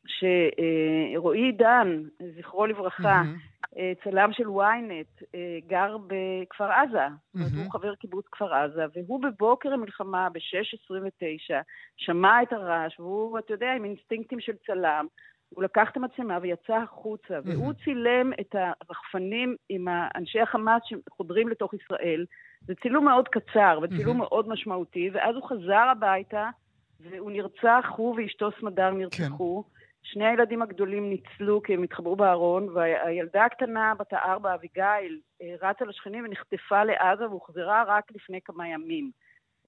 [0.08, 2.02] שרועי עידן,
[2.38, 3.78] זכרו לברכה, mm-hmm.
[4.04, 7.06] צלם של ynet, אה, גר בכפר עזה.
[7.06, 7.40] Mm-hmm.
[7.64, 11.54] הוא חבר קיבוץ כפר עזה, והוא בבוקר המלחמה, ב-6.29,
[11.96, 15.06] שמע את הרעש, והוא, אתה יודע, עם אינסטינקטים של צלם,
[15.48, 17.50] הוא לקח את המצלמה ויצא החוצה, mm-hmm.
[17.50, 22.26] והוא צילם את הרחפנים עם אנשי החמאס שחודרים לתוך ישראל.
[22.60, 24.20] זה צילום מאוד קצר וצילום mm-hmm.
[24.20, 26.50] מאוד משמעותי, ואז הוא חזר הביתה,
[27.00, 29.62] והוא נרצח, הוא ואשתו סמדר נרצחו.
[29.62, 29.77] כן.
[30.12, 35.84] שני הילדים הגדולים ניצלו כי הם התחברו בארון, והילדה הקטנה, בת הארבע, אביגיל, אה, רצה
[35.84, 39.10] לשכנים ונחטפה לעזה והוחזרה רק לפני כמה ימים.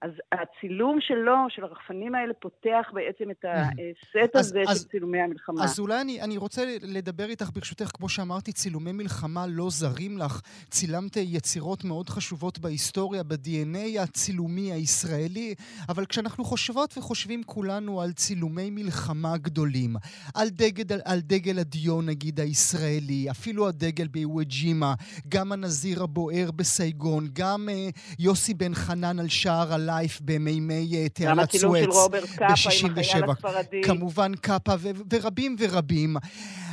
[0.03, 5.65] אז הצילום שלו, של הרחפנים האלה, פותח בעצם את הסט הזה אז, של צילומי המלחמה.
[5.65, 10.41] אז אולי אני, אני רוצה לדבר איתך, ברשותך, כמו שאמרתי, צילומי מלחמה לא זרים לך.
[10.71, 15.55] צילמת יצירות מאוד חשובות בהיסטוריה, ב-DNA הצילומי הישראלי,
[15.89, 19.97] אבל כשאנחנו חושבות וחושבים כולנו על צילומי מלחמה גדולים,
[20.35, 24.95] על דגל, על דגל הדיו, נגיד, הישראלי, אפילו הדגל באיווג'ימה,
[25.29, 31.09] גם הנזיר הבוער בסייגון, גם uh, יוסי בן חנן על שער הלילה, לייף במימי אה,
[31.09, 32.09] תעלת סואץ
[32.41, 33.49] ב-67.
[33.87, 36.11] כמובן קאפה ו- ורבים ורבים.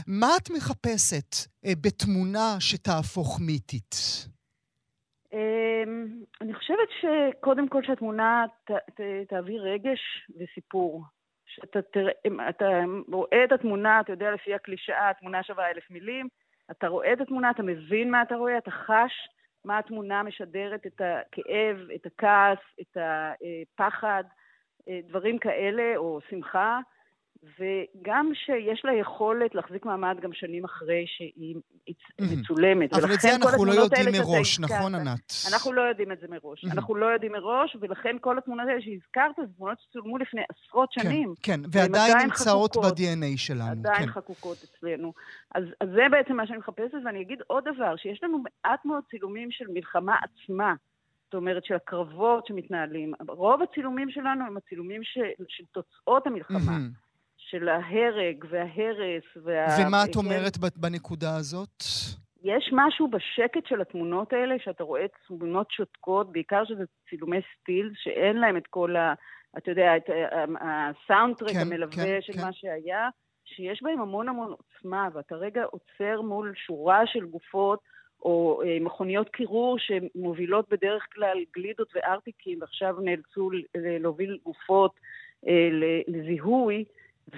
[0.07, 3.95] מה את מחפשת uh, בתמונה שתהפוך מיתית?
[5.33, 6.07] אמ,
[6.41, 9.99] אני חושבת שקודם כל שהתמונה ת, ת, תעביר רגש
[10.39, 11.03] וסיפור.
[11.45, 12.11] שאתה תראה,
[12.49, 12.65] אתה
[13.11, 16.27] רואה את התמונה, אתה יודע לפי הקלישאה, התמונה שווה אלף מילים,
[16.71, 19.13] אתה רואה את התמונה, אתה מבין מה אתה רואה, אתה חש
[19.67, 24.23] מה התמונה משדרת, את הכאב, את הכעס, את הפחד,
[24.89, 26.79] אה, דברים כאלה, או שמחה.
[27.43, 31.55] וגם שיש לה יכולת להחזיק מעמד גם שנים אחרי שהיא
[32.19, 32.93] מצולמת.
[32.93, 35.31] אבל את זה אנחנו לא יודעים מראש, נכון ענת?
[35.51, 36.65] אנחנו לא יודעים את זה מראש.
[36.65, 41.33] אנחנו לא יודעים מראש, ולכן כל התמונות האלה שהזכרת, זה תמונות שצולמו לפני עשרות שנים.
[41.43, 43.71] כן, כן, ועדיין נמצאות ב-DNA שלנו.
[43.71, 44.11] עדיין כן.
[44.11, 45.13] חקוקות אצלנו.
[45.55, 49.03] אז, אז זה בעצם מה שאני מחפשת, ואני אגיד עוד דבר, שיש לנו מעט מאוד
[49.09, 50.73] צילומים של מלחמה עצמה.
[51.25, 53.13] זאת אומרת, של הקרבות שמתנהלים.
[53.27, 56.77] רוב הצילומים שלנו הם הצילומים של, של תוצאות המלחמה.
[56.77, 57.06] Mm-hmm.
[57.49, 59.23] של ההרג וההרס.
[59.43, 59.65] וה...
[59.87, 61.83] ומה את אומרת בנקודה הזאת?
[62.43, 68.37] יש משהו בשקט של התמונות האלה, שאתה רואה תמונות שותקות, בעיקר שזה צילומי סטיל, שאין
[68.37, 69.13] להם את כל ה...
[69.57, 70.09] אתה יודע, את
[70.61, 72.41] הסאונדטרק כן, המלווה כן, של כן.
[72.41, 73.09] מה שהיה,
[73.45, 77.79] שיש בהם המון המון עוצמה, ואתה רגע עוצר מול שורה של גופות,
[78.21, 84.91] או אה, מכוניות קירור שמובילות בדרך כלל גלידות וארטיקים, ועכשיו נאלצו להוביל גופות
[85.47, 85.69] אה,
[86.07, 86.85] לזיהוי.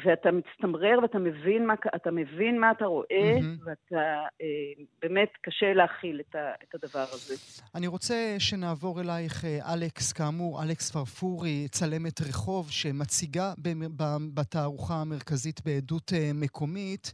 [0.06, 3.06] ואתה מצטמרר ואתה מבין מה, אתה מבין מה אתה רואה,
[3.40, 3.64] mm-hmm.
[3.66, 4.02] ואתה
[4.42, 7.36] אה, באמת קשה להכיל את, ה, את הדבר הזה.
[7.76, 13.54] אני רוצה שנעבור אלייך, אה, אלכס, כאמור, אלכס פרפורי, צלמת רחוב, שמציגה
[14.34, 17.14] בתערוכה המרכזית בעדות אה, מקומית.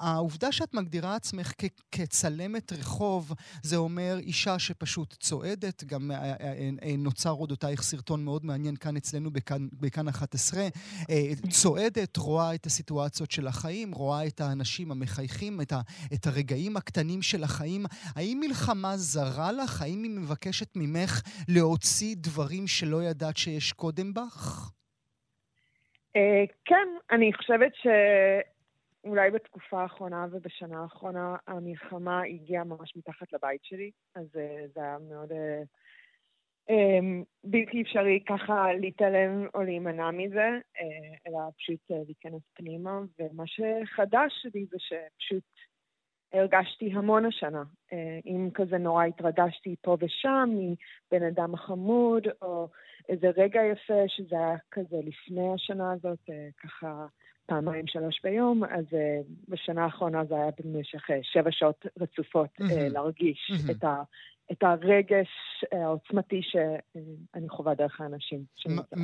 [0.00, 7.30] העובדה שאת מגדירה עצמך כ- כצלמת רחוב, זה אומר אישה שפשוט צועדת, גם אה, נוצר
[7.30, 10.62] עוד אותייך סרטון מאוד מעניין כאן אצלנו בכאן, בכאן 11,
[11.50, 11.91] צועדת.
[11.96, 15.80] עומדת, רואה את הסיטואציות של החיים, רואה את האנשים המחייכים, את, ה,
[16.14, 17.82] את הרגעים הקטנים של החיים.
[18.16, 19.82] האם מלחמה זרה לך?
[19.82, 21.12] האם היא מבקשת ממך
[21.48, 24.70] להוציא דברים שלא ידעת שיש קודם בך?
[26.16, 27.86] אה, כן, אני חושבת ש...
[29.04, 34.96] אולי בתקופה האחרונה ובשנה האחרונה המלחמה הגיעה ממש מתחת לבית שלי, אז אה, זה היה
[35.08, 35.32] מאוד...
[35.32, 35.62] אה,
[37.44, 43.00] בלתי אפשרי ככה להתעלם או להימנע מזה, אה, אלא פשוט אה, להיכנס פנימה.
[43.18, 45.44] ומה שחדש לי זה שפשוט
[46.32, 47.62] הרגשתי המון השנה.
[47.92, 52.68] אה, אם כזה נורא התרגשתי פה ושם מבן אדם חמוד, או
[53.08, 56.30] איזה רגע יפה שזה היה כזה לפני השנה הזאת,
[56.62, 57.06] ככה
[57.46, 58.84] פעמיים שלוש ביום, אז
[59.48, 62.92] בשנה האחרונה זה היה במשך שבע שעות רצופות mm-hmm.
[62.92, 63.70] להרגיש mm-hmm.
[63.70, 64.02] את ה...
[64.52, 65.28] את הרגש
[65.72, 68.44] אה, העוצמתי שאני חווה דרך האנשים.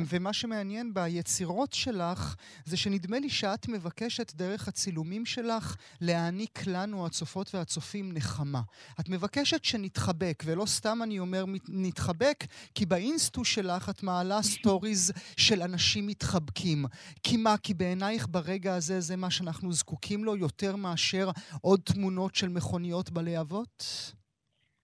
[0.09, 2.35] ומה שמעניין ביצירות שלך,
[2.65, 8.61] זה שנדמה לי שאת מבקשת דרך הצילומים שלך להעניק לנו, הצופות והצופים, נחמה.
[8.99, 12.43] את מבקשת שנתחבק, ולא סתם אני אומר נתחבק,
[12.75, 16.85] כי באינסטו שלך את מעלה stories של אנשים מתחבקים.
[17.23, 17.55] כי מה?
[17.63, 21.29] כי בעינייך ברגע הזה זה מה שאנחנו זקוקים לו יותר מאשר
[21.61, 23.83] עוד תמונות של מכוניות בלהבות?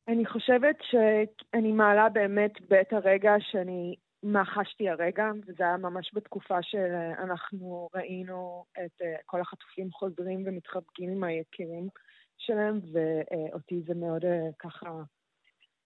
[0.07, 6.57] אני חושבת שאני מעלה באמת בעת הרגע שאני, מה חשתי הרגע, וזה היה ממש בתקופה
[6.61, 11.87] שאנחנו ראינו את אה, כל החטופים חוזרים ומתחבקים עם היקירים
[12.37, 14.89] שלהם, ואותי זה מאוד אה, ככה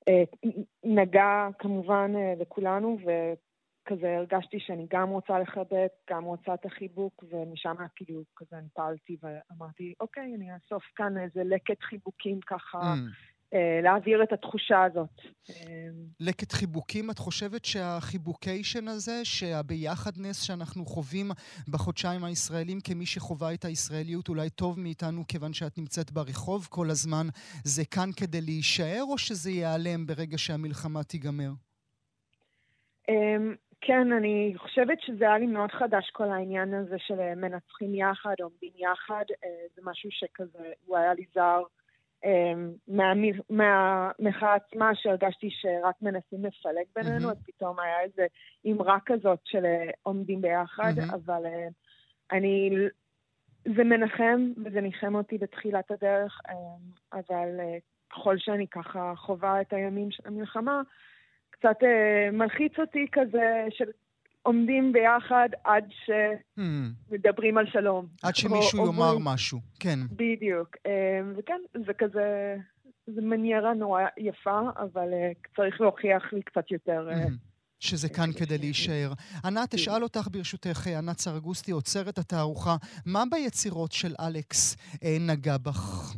[0.09, 0.24] אה,
[0.84, 8.22] נגע כמובן לכולנו, וכזה הרגשתי שאני גם רוצה לחבק, גם רוצה את החיבוק, ומשם כאילו
[8.36, 12.80] כזה אני פעלתי ואמרתי, אוקיי, אני אאסוף כאן איזה לקט חיבוקים ככה.
[12.80, 13.29] Mm.
[13.54, 15.22] אה, להעביר את התחושה הזאת.
[16.20, 21.32] לקט חיבוקים, את חושבת שהחיבוקיישן הזה, שהביחדנס שאנחנו חווים
[21.72, 27.28] בחודשיים הישראלים כמי שחווה את הישראליות אולי טוב מאיתנו כיוון שאת נמצאת ברחוב כל הזמן,
[27.64, 31.52] זה כאן כדי להישאר או שזה ייעלם ברגע שהמלחמה תיגמר?
[33.10, 38.36] אמ, כן, אני חושבת שזה היה לי מאוד חדש כל העניין הזה של מנצחים יחד,
[38.41, 41.64] עומדים יחד, אה, זה משהו שכזה, הוא היה לי זר.
[42.26, 42.72] אמ,
[43.49, 48.26] מהמחאה עצמה שהרגשתי שרק מנסים לפלג בינינו, אז פתאום היה איזה
[48.67, 51.67] אמרה כזאת של אה, עומדים ביחד, אבל אה,
[52.32, 52.72] אני...
[53.76, 57.78] זה מנחם וזה ניחם אותי בתחילת הדרך, אמ, אבל אה,
[58.09, 60.82] ככל שאני ככה חווה את הימים של המלחמה,
[61.49, 61.78] קצת
[62.34, 63.86] מלחיץ אותי כזה של
[64.42, 67.58] עומדים ביחד עד שמדברים.
[67.58, 68.06] על שלום.
[68.24, 70.00] עד שמישהו או, יאמר אומרים, משהו, כן.
[70.12, 70.76] בדיוק.
[70.86, 72.56] אמ, וכן, זה כזה,
[73.08, 77.10] זה מניירה נורא יפה, אבל אה, צריך להוכיח לי קצת יותר...
[77.12, 77.26] אה.
[77.82, 79.10] שזה כאן כדי להישאר.
[79.46, 82.76] ענת, אשאל אותך ברשותך, אה, ענת סרגוסטי, עוצרת התערוכה,
[83.06, 84.78] מה ביצירות של אלכס
[85.20, 86.14] נגע בך?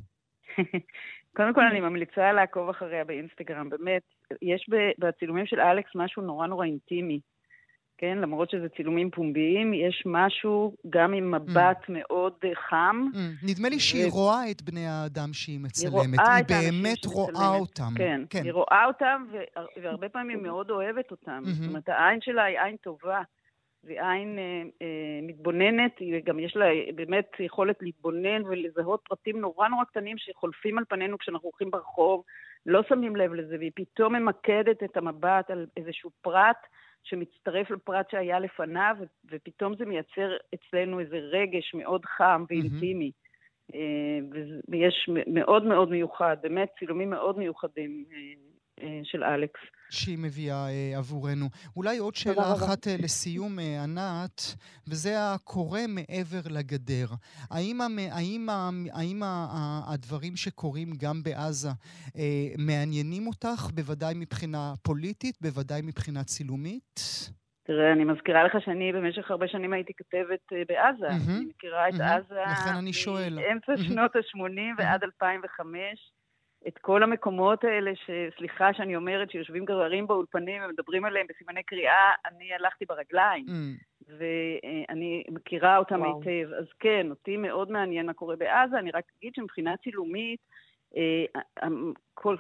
[1.36, 3.69] קודם כל, אני ממליצה לעקוב אחריה באינסטגרם.
[3.69, 4.01] באמת,
[4.41, 4.69] יש
[4.99, 7.19] בצילומים של אלכס משהו נורא נורא אינטימי.
[8.01, 8.17] כן?
[8.17, 11.91] למרות שזה צילומים פומביים, יש משהו גם עם מבט mm.
[11.91, 13.07] מאוד אה, חם.
[13.13, 13.17] Mm.
[13.51, 14.09] נדמה לי שהיא ו...
[14.11, 15.93] רואה את בני האדם שהיא מצלמת.
[15.93, 17.93] היא, רואה היא באמת רואה אותם.
[17.97, 19.25] כן, כן, היא רואה אותם,
[19.81, 21.43] והרבה פעמים מאוד אוהבת אותם.
[21.45, 21.49] Mm-hmm.
[21.49, 23.21] זאת אומרת, העין שלה היא עין טובה.
[23.83, 29.67] והיא עין אה, אה, מתבוננת, היא גם יש לה באמת יכולת להתבונן ולזהות פרטים נורא
[29.67, 32.23] נורא קטנים שחולפים על פנינו כשאנחנו הולכים ברחוב,
[32.65, 36.57] לא שמים לב לזה, והיא פתאום ממקדת את המבט על איזשהו פרט
[37.03, 38.95] שמצטרף לפרט שהיה לפניו,
[39.31, 43.11] ופתאום זה מייצר אצלנו איזה רגש מאוד חם ואינטימי.
[43.11, 43.31] Mm-hmm.
[44.69, 48.17] ויש מאוד מאוד מיוחד, באמת צילומים מאוד מיוחדים אה,
[48.83, 49.61] אה, של אלכס.
[49.91, 51.45] שהיא מביאה אה, עבורנו.
[51.75, 54.41] אולי עוד שאלה אחת אה, לסיום, אה, ענת,
[54.87, 57.07] וזה הקורה מעבר לגדר.
[57.51, 58.49] האם, האם, האם,
[58.93, 59.21] האם
[59.93, 61.69] הדברים שקורים גם בעזה
[62.17, 66.99] אה, מעניינים אותך, בוודאי מבחינה פוליטית, בוודאי מבחינה צילומית?
[67.63, 71.07] תראה, אני מזכירה לך שאני במשך הרבה שנים הייתי כתבת בעזה.
[71.07, 73.33] Mm-hmm, אני מכירה את mm-hmm, עזה לכן אני שואל.
[73.35, 73.87] מאמצע mm-hmm.
[73.87, 75.77] שנות ה-80 ועד 2005.
[76.68, 82.53] את כל המקומות האלה, שסליחה שאני אומרת, שיושבים גררים באולפנים ומדברים עליהם בסימני קריאה, אני
[82.53, 83.45] הלכתי ברגליים.
[83.47, 83.91] Mm.
[84.18, 86.22] ואני מכירה אותם וואו.
[86.26, 86.53] היטב.
[86.53, 88.80] אז כן, אותי מאוד מעניין מה קורה בעזה.
[88.80, 90.39] אני רק אגיד שמבחינה צילומית,
[90.97, 91.41] אה,
[92.14, 92.36] כל,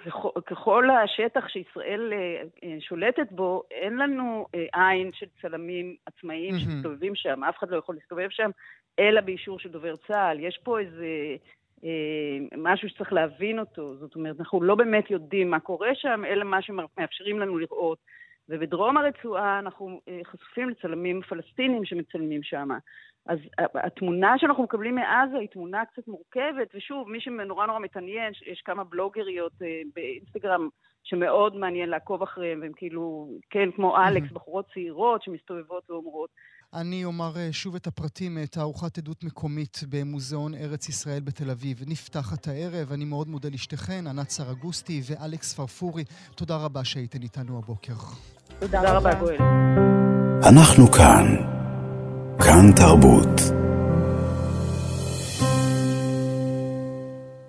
[0.45, 6.59] ככל השטח שישראל אה, שולטת בו, אין לנו אה, עין של צלמים עצמאיים mm-hmm.
[6.59, 8.49] שמסתובבים שם, אף אחד לא יכול להסתובב שם,
[8.99, 10.39] אלא באישור של דובר צה"ל.
[10.39, 11.35] יש פה איזה אה,
[12.57, 13.95] משהו שצריך להבין אותו.
[13.95, 17.97] זאת אומרת, אנחנו לא באמת יודעים מה קורה שם, אלא מה שמאפשרים לנו לראות.
[18.49, 22.69] ובדרום הרצועה אנחנו אה, חשופים לצלמים פלסטינים שמצלמים שם.
[23.25, 23.39] אז
[23.75, 28.83] התמונה שאנחנו מקבלים מעזה היא תמונה קצת מורכבת, ושוב, מי שנורא נורא מתעניין, יש כמה
[28.83, 30.69] בלוגריות אה, באינסטגרם
[31.03, 36.29] שמאוד מעניין לעקוב אחריהם, והם כאילו, כן, כמו אלכס, בחורות צעירות שמסתובבות ואומרות.
[36.73, 41.83] אני אומר אה, שוב את הפרטים, תערוכת עדות מקומית במוזיאון ארץ ישראל בתל אביב.
[41.87, 46.03] נפתחת הערב, אני מאוד מודה לשתיכן, ענת סרגוסטי ואלכס פרפורי.
[46.35, 47.93] תודה רבה שהייתן איתנו הבוקר.
[48.59, 49.37] תודה רבה, גואל.
[50.43, 51.35] אנחנו כאן.
[52.39, 53.60] כאן תרבות.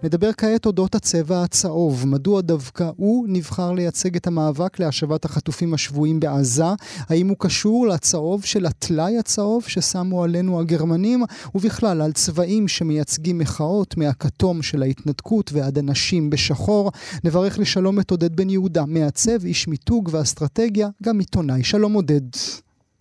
[0.05, 2.07] נדבר כעת אודות הצבע הצהוב.
[2.07, 6.65] מדוע דווקא הוא נבחר לייצג את המאבק להשבת החטופים השבויים בעזה?
[7.09, 11.25] האם הוא קשור לצהוב של הטלאי הצהוב ששמו עלינו הגרמנים?
[11.55, 16.93] ובכלל, על צבעים שמייצגים מחאות מהכתום של ההתנתקות ועד הנשים בשחור.
[17.25, 21.65] נברך לשלום את עודד בן יהודה, מעצב, איש מיתוג ואסטרטגיה, גם עיתונאי.
[21.65, 22.21] שלום עודד.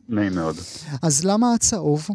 [0.10, 0.56] נעים מאוד.
[1.02, 2.08] אז למה הצהוב?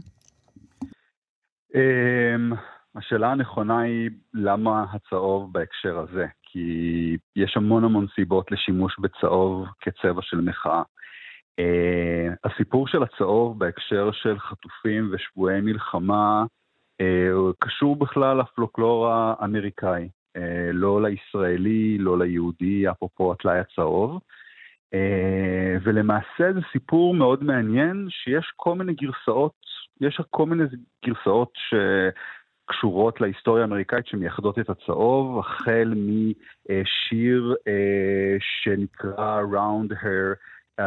[1.74, 2.53] אמ,
[2.97, 10.22] השאלה הנכונה היא למה הצהוב בהקשר הזה, כי יש המון המון סיבות לשימוש בצהוב כצבע
[10.22, 10.82] של מחאה.
[11.61, 16.44] Uh, הסיפור של הצהוב בהקשר של חטופים ושבויי מלחמה
[17.03, 17.05] uh,
[17.59, 20.40] קשור בכלל לפלוקלור האמריקאי, uh,
[20.72, 24.20] לא לישראלי, לא ליהודי, אפרופו הטלאי הצהוב.
[24.94, 24.97] Uh,
[25.82, 29.55] ולמעשה זה סיפור מאוד מעניין שיש כל מיני גרסאות,
[30.01, 30.64] יש כל מיני
[31.07, 31.74] גרסאות ש...
[32.67, 37.62] קשורות להיסטוריה האמריקאית שמייחדות את הצהוב, החל משיר uh,
[38.62, 40.37] שנקרא Round Her
[40.81, 40.83] uh,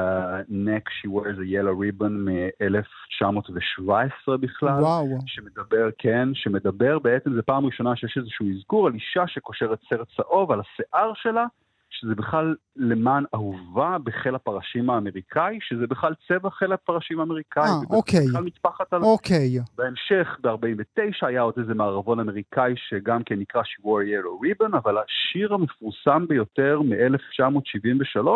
[0.50, 4.82] Neck She Wears a Yellow Ribbon מ-1917 בכלל.
[4.82, 5.20] וואו.
[5.26, 10.52] שמדבר, כן, שמדבר בעצם, זו פעם ראשונה שיש איזשהו אזכור על אישה שקושרת סרט צהוב
[10.52, 11.46] על השיער שלה.
[11.90, 17.64] שזה בכלל למען אהובה בחיל הפרשים האמריקאי, שזה בכלל צבע חיל הפרשים האמריקאי.
[17.64, 18.28] אה, אוקיי.
[18.30, 19.02] בכלל מטפחת על...
[19.02, 19.60] אוקיי.
[19.78, 25.54] בהמשך, ב-49, היה עוד איזה מערבון אמריקאי שגם כן נקרא wore yellow ribbon, אבל השיר
[25.54, 28.28] המפורסם ביותר מ-1973,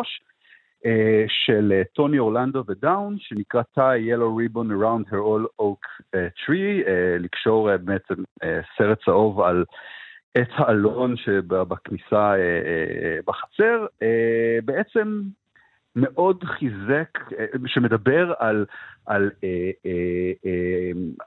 [0.84, 0.86] Uh,
[1.28, 5.86] של uh, טוני אורלנדו ודאון, שנקרא tie yellow ribbon around her all oak
[6.16, 8.16] uh, tree, uh, לקשור בעצם
[8.78, 9.66] סרט צהוב על
[10.38, 15.22] את האלון שבכניסה אה, אה, בחצר, אה, בעצם
[15.96, 17.20] מאוד חיזק,
[17.66, 18.66] שמדבר על,
[19.06, 19.32] על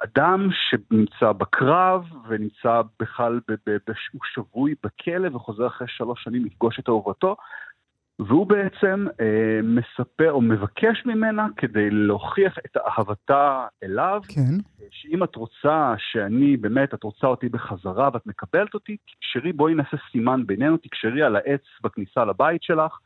[0.04, 3.40] אדם שנמצא בקרב ונמצא בכלל,
[4.12, 7.36] הוא שבוי בכלא וחוזר אחרי שלוש שנים לפגוש את אהובתו,
[8.18, 14.56] והוא בעצם אה, מספר או מבקש ממנה כדי להוכיח את אהבתה אליו, כן.
[14.90, 19.96] שאם את רוצה שאני, באמת, את רוצה אותי בחזרה ואת מקבלת אותי, תקשרי, בואי נעשה
[20.12, 22.98] סימן בינינו, תקשרי על העץ בכניסה לבית שלך,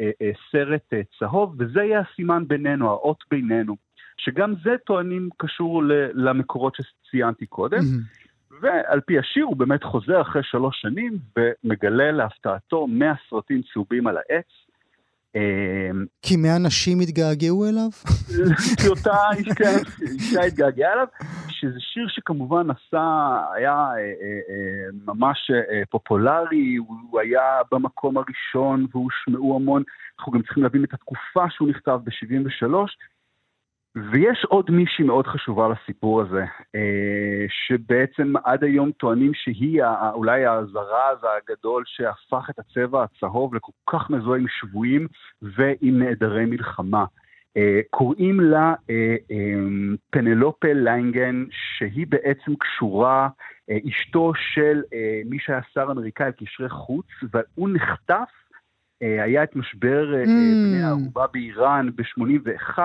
[0.00, 3.76] אה, אה, סרט אה, צהוב, וזה יהיה הסימן בינינו, האות בינינו.
[4.16, 5.82] שגם זה טוענים קשור
[6.14, 7.78] למקורות שציינתי קודם.
[7.78, 8.27] Mm-hmm.
[8.60, 14.16] ועל פי השיר הוא באמת חוזר אחרי שלוש שנים ומגלה להפתעתו 100 סרטים צהובים על
[14.16, 14.68] העץ.
[15.34, 17.88] אמ, כי 100 נשים התגעגעו אליו?
[18.80, 19.16] כי אותה
[20.02, 21.06] אישה התגעגעה אליו,
[21.48, 25.50] שזה שיר שכמובן עשה, היה אה, אה, אה, ממש
[25.90, 29.82] פופולרי, הוא היה במקום הראשון והושמעו המון,
[30.18, 32.74] אנחנו גם צריכים להבין את התקופה שהוא נכתב ב-73,
[33.96, 39.82] ויש עוד מישהי מאוד חשובה לסיפור הזה, אה, שבעצם עד היום טוענים שהיא
[40.14, 45.06] אולי הזרז הגדול שהפך את הצבע הצהוב לכל כך מזוהה עם שבויים
[45.42, 47.04] ועם נעדרי מלחמה.
[47.56, 49.16] אה, קוראים לה אה,
[50.10, 53.28] פנלופה ליינגן, שהיא בעצם קשורה,
[53.88, 54.82] אשתו של
[55.24, 58.28] מי שהיה שר אמריקאי על קשרי חוץ, והוא נחטף
[59.00, 60.26] היה את משבר אה, mm.
[60.26, 62.78] בני הערובה באיראן ב-81,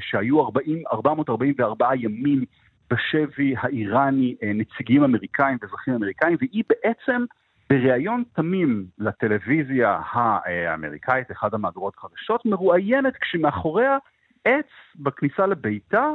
[0.00, 2.44] שהיו 40, 444 ימים
[2.90, 7.24] בשבי האיראני נציגים אמריקאים ואזרחים אמריקאים, והיא בעצם
[7.70, 13.98] בריאיון תמים לטלוויזיה האמריקאית, אחד המהדורות החדשות, מרואיינת כשמאחוריה
[14.44, 14.66] עץ
[14.96, 16.10] בכניסה לביתה,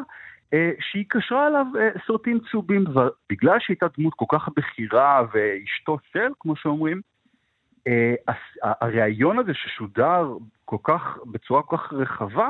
[0.79, 1.65] שהיא קשרה עליו
[2.07, 7.10] סרטים צהובים, ובגלל שהייתה דמות כל כך בכירה ואשתו של, כמו שאומרים, אה,
[8.61, 10.33] הריאיון הזה ששודר
[10.65, 12.49] כל כך, בצורה כל כך רחבה,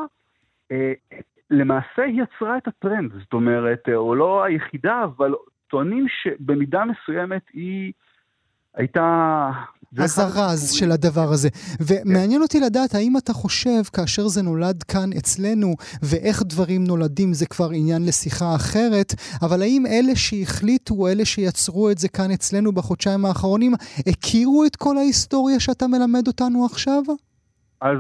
[0.72, 0.94] אה,
[1.50, 5.34] למעשה יצרה את הטרנד, זאת אומרת, אה, או לא היחידה, אבל
[5.68, 7.94] טוענים שבמידה מסוימת היא
[8.78, 9.52] הייתה
[9.98, 11.50] הזרז של הדבר הזה.
[11.88, 15.76] ומעניין אותי לדעת, האם אתה חושב, כאשר זה נולד כאן אצלנו,
[16.10, 19.10] ואיך דברים נולדים זה כבר עניין לשיחה אחרת,
[19.46, 23.74] אבל האם אלה שהחליטו, או אלה שיצרו את זה כאן אצלנו בחודשיים האחרונים,
[24.10, 27.02] הכירו את כל ההיסטוריה שאתה מלמד אותנו עכשיו?
[27.82, 27.98] אז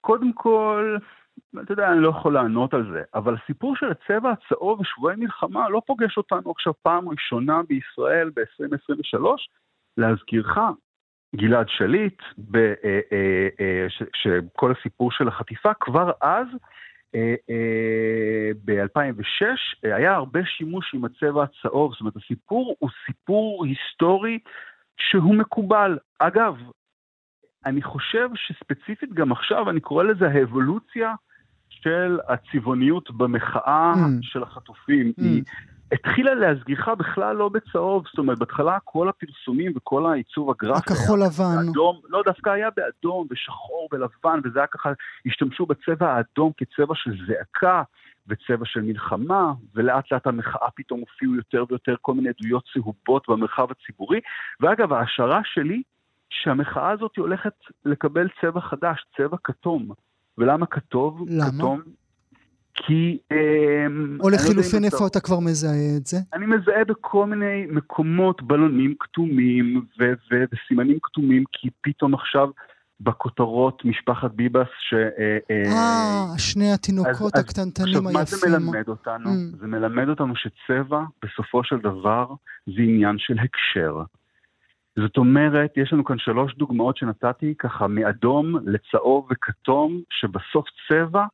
[0.00, 0.96] קודם כל,
[1.64, 5.68] אתה יודע, אני לא יכול לענות על זה, אבל הסיפור של הצבע הצהוב ושבועי מלחמה
[5.68, 9.24] לא פוגש אותנו עכשיו פעם ראשונה בישראל ב-2023.
[9.96, 10.58] להזכירך,
[11.36, 16.46] גלעד שליט, ב, אה, אה, אה, ש, שכל הסיפור של החטיפה, כבר אז,
[17.14, 19.44] אה, אה, ב-2006,
[19.84, 21.92] אה, היה הרבה שימוש עם הצבע הצהוב.
[21.92, 24.38] זאת אומרת, הסיפור הוא סיפור היסטורי
[24.96, 25.98] שהוא מקובל.
[26.18, 26.56] אגב,
[27.66, 31.14] אני חושב שספציפית גם עכשיו, אני קורא לזה האבולוציה
[31.68, 34.22] של הצבעוניות במחאה mm.
[34.22, 35.12] של החטופים.
[35.18, 35.22] Mm.
[35.22, 35.42] היא
[35.92, 40.92] התחילה להזגיחה בכלל לא בצהוב, זאת אומרת, בהתחלה כל הפרסומים וכל העיצוב הגרפי...
[40.92, 41.66] הכחול לבן.
[41.66, 44.92] באדום, לא, דווקא היה באדום ושחור ולבן, וזה היה ככה,
[45.26, 47.82] השתמשו בצבע האדום כצבע של זעקה.
[48.26, 53.66] וצבע של מלחמה, ולאט לאט המחאה פתאום הופיעו יותר ויותר כל מיני עדויות צהובות במרחב
[53.70, 54.20] הציבורי.
[54.60, 55.82] ואגב, ההשערה שלי,
[56.30, 59.90] שהמחאה הזאת הולכת לקבל צבע חדש, צבע כתום.
[60.38, 61.24] ולמה כתוב?
[61.28, 61.50] למה?
[61.58, 61.80] כתום
[62.86, 63.18] כי...
[63.32, 66.16] אמ, או לחילופין, איפה אתה כבר מזהה את זה?
[66.34, 72.48] אני מזהה בכל מיני מקומות בלונים כתומים וסימנים כתומים, כי פתאום עכשיו
[73.00, 74.94] בכותרות משפחת ביבס ש...
[74.94, 78.16] אה, אה, אה שני התינוקות הקטנטנים היפים.
[78.16, 79.30] עכשיו, מה זה מלמד אותנו?
[79.30, 79.56] Mm.
[79.60, 82.26] זה מלמד אותנו שצבע, בסופו של דבר,
[82.66, 84.02] זה עניין של הקשר.
[84.98, 91.24] זאת אומרת, יש לנו כאן שלוש דוגמאות שנתתי, ככה מאדום לצהוב וכתום, שבסוף צבע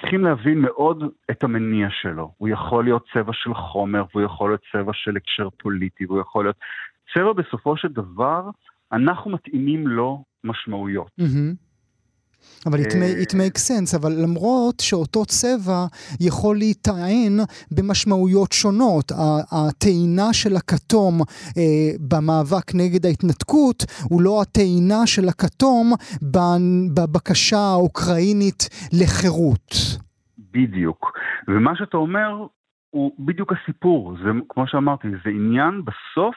[0.00, 2.32] צריכים להבין מאוד את המניע שלו.
[2.36, 6.44] הוא יכול להיות צבע של חומר, והוא יכול להיות צבע של הקשר פוליטי, והוא יכול
[6.44, 6.56] להיות...
[7.14, 8.50] צבע בסופו של דבר,
[8.92, 11.10] אנחנו מתאימים לו משמעויות.
[11.20, 11.54] Mm-hmm.
[12.66, 15.86] אבל it, may, it makes sense, אבל למרות שאותו צבע
[16.20, 17.38] יכול להיטען
[17.70, 19.12] במשמעויות שונות.
[19.52, 21.20] הטעינה של הכתום
[21.56, 21.62] אה,
[22.08, 25.92] במאבק נגד ההתנתקות הוא לא הטעינה של הכתום
[26.94, 29.74] בבקשה האוקראינית לחירות.
[30.52, 31.12] בדיוק.
[31.48, 32.46] ומה שאתה אומר
[32.90, 34.16] הוא בדיוק הסיפור.
[34.24, 36.34] זה, כמו שאמרתי, זה עניין בסוף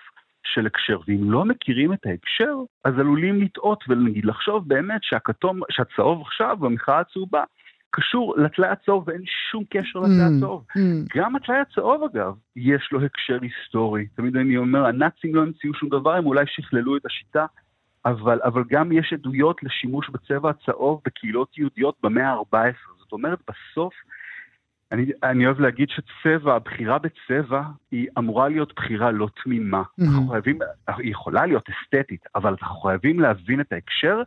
[0.53, 6.21] של הקשר, ואם לא מכירים את ההקשר, אז עלולים לטעות ונגיד לחשוב באמת שהכתום, שהצהוב
[6.21, 7.43] עכשיו במחאה הצהובה
[7.89, 9.21] קשור לטלאי הצהוב ואין
[9.51, 10.65] שום קשר לטלאי mm, הצהוב.
[10.69, 11.17] Mm, mm.
[11.17, 14.07] גם הטלאי הצהוב אגב, יש לו הקשר היסטורי.
[14.15, 17.45] תמיד אני אומר, הנאצים לא המציאו שום דבר, הם אולי שכללו את השיטה,
[18.05, 22.97] אבל, אבל גם יש עדויות לשימוש בצבע הצהוב בקהילות יהודיות במאה ה-14.
[22.99, 23.93] זאת אומרת, בסוף
[24.91, 27.61] אני, אני אוהב להגיד שצבע, הבחירה בצבע
[27.91, 29.81] היא אמורה להיות בחירה לא תמימה.
[29.81, 30.03] Mm-hmm.
[30.03, 34.21] אנחנו חייבים, היא יכולה להיות אסתטית, אבל אנחנו חייבים להבין את ההקשר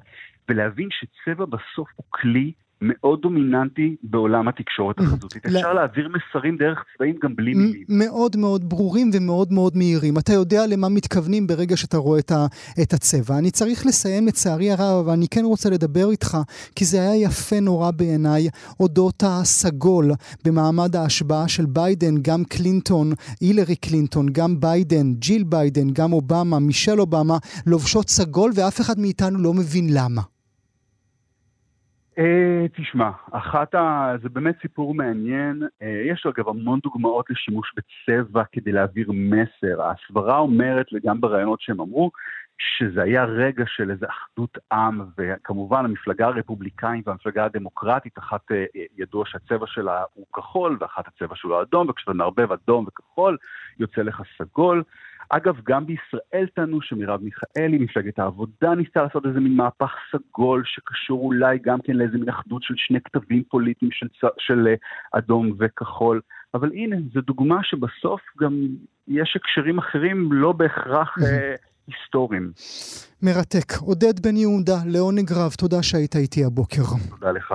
[0.49, 2.53] ולהבין שצבע בסוף הוא כלי
[2.83, 5.03] מאוד דומיננטי בעולם התקשורת mm.
[5.03, 5.47] החזותית.
[5.47, 7.85] אפשר להעביר מסרים דרך צבעים גם בלי מילים.
[7.89, 10.19] מאוד מאוד ברורים ומאוד מאוד מהירים.
[10.19, 12.47] אתה יודע למה מתכוונים ברגע שאתה רואה את, ה,
[12.83, 13.39] את הצבע.
[13.39, 16.39] אני צריך לסיים לצערי הרב, אבל אני כן רוצה לדבר איתך,
[16.77, 18.49] כי זה היה יפה נורא בעיניי,
[18.81, 20.11] אודות הסגול
[20.45, 27.01] במעמד ההשבעה של ביידן, גם קלינטון, הילרי קלינטון, גם ביידן, ג'יל ביידן, גם אובמה, מישל
[27.01, 30.23] אובמה, לובשות סגול ואף אחד מאיתנו לא מבין למה.
[32.19, 34.13] Uh, תשמע, אחת ה...
[34.23, 35.63] זה באמת סיפור מעניין.
[35.63, 39.83] Uh, יש אגב המון דוגמאות לשימוש בצבע כדי להעביר מסר.
[39.83, 42.11] הסברה אומרת, וגם בראיונות שהם אמרו,
[42.59, 49.25] שזה היה רגע של איזו אחדות עם, וכמובן המפלגה הרפובליקנית והמפלגה הדמוקרטית, אחת uh, ידוע
[49.27, 53.37] שהצבע שלה הוא כחול, ואחת הצבע שלו אדום, וכשאתה מערבב אדום וכחול,
[53.79, 54.83] יוצא לך סגול.
[55.31, 61.21] אגב, גם בישראל טענו שמרב מיכאלי, מפלגת העבודה, ניסתה לעשות איזה מין מהפך סגול שקשור
[61.21, 64.07] אולי גם כן לאיזה מין אחדות של שני כתבים פוליטיים של,
[64.39, 64.75] של אה,
[65.19, 66.21] אדום וכחול.
[66.55, 68.67] אבל הנה, זו דוגמה שבסוף גם
[69.09, 71.55] יש הקשרים אחרים לא בהכרח אה,
[71.87, 72.53] היסטוריים.
[73.23, 73.73] מרתק.
[73.81, 76.83] עודד בן יהודה, לעונג רב, תודה שהיית איתי הבוקר.
[77.11, 77.55] תודה לך.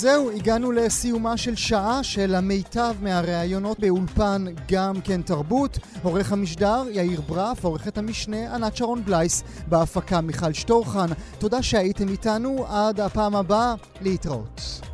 [0.00, 5.78] זהו, הגענו לסיומה של שעה של המיטב מהראיונות באולפן גם כן תרבות.
[6.02, 11.06] עורך המשדר יאיר ברף, עורכת המשנה ענת שרון בלייס, בהפקה מיכל שטורחן.
[11.38, 14.87] תודה שהייתם איתנו, עד הפעם הבאה, להתראות.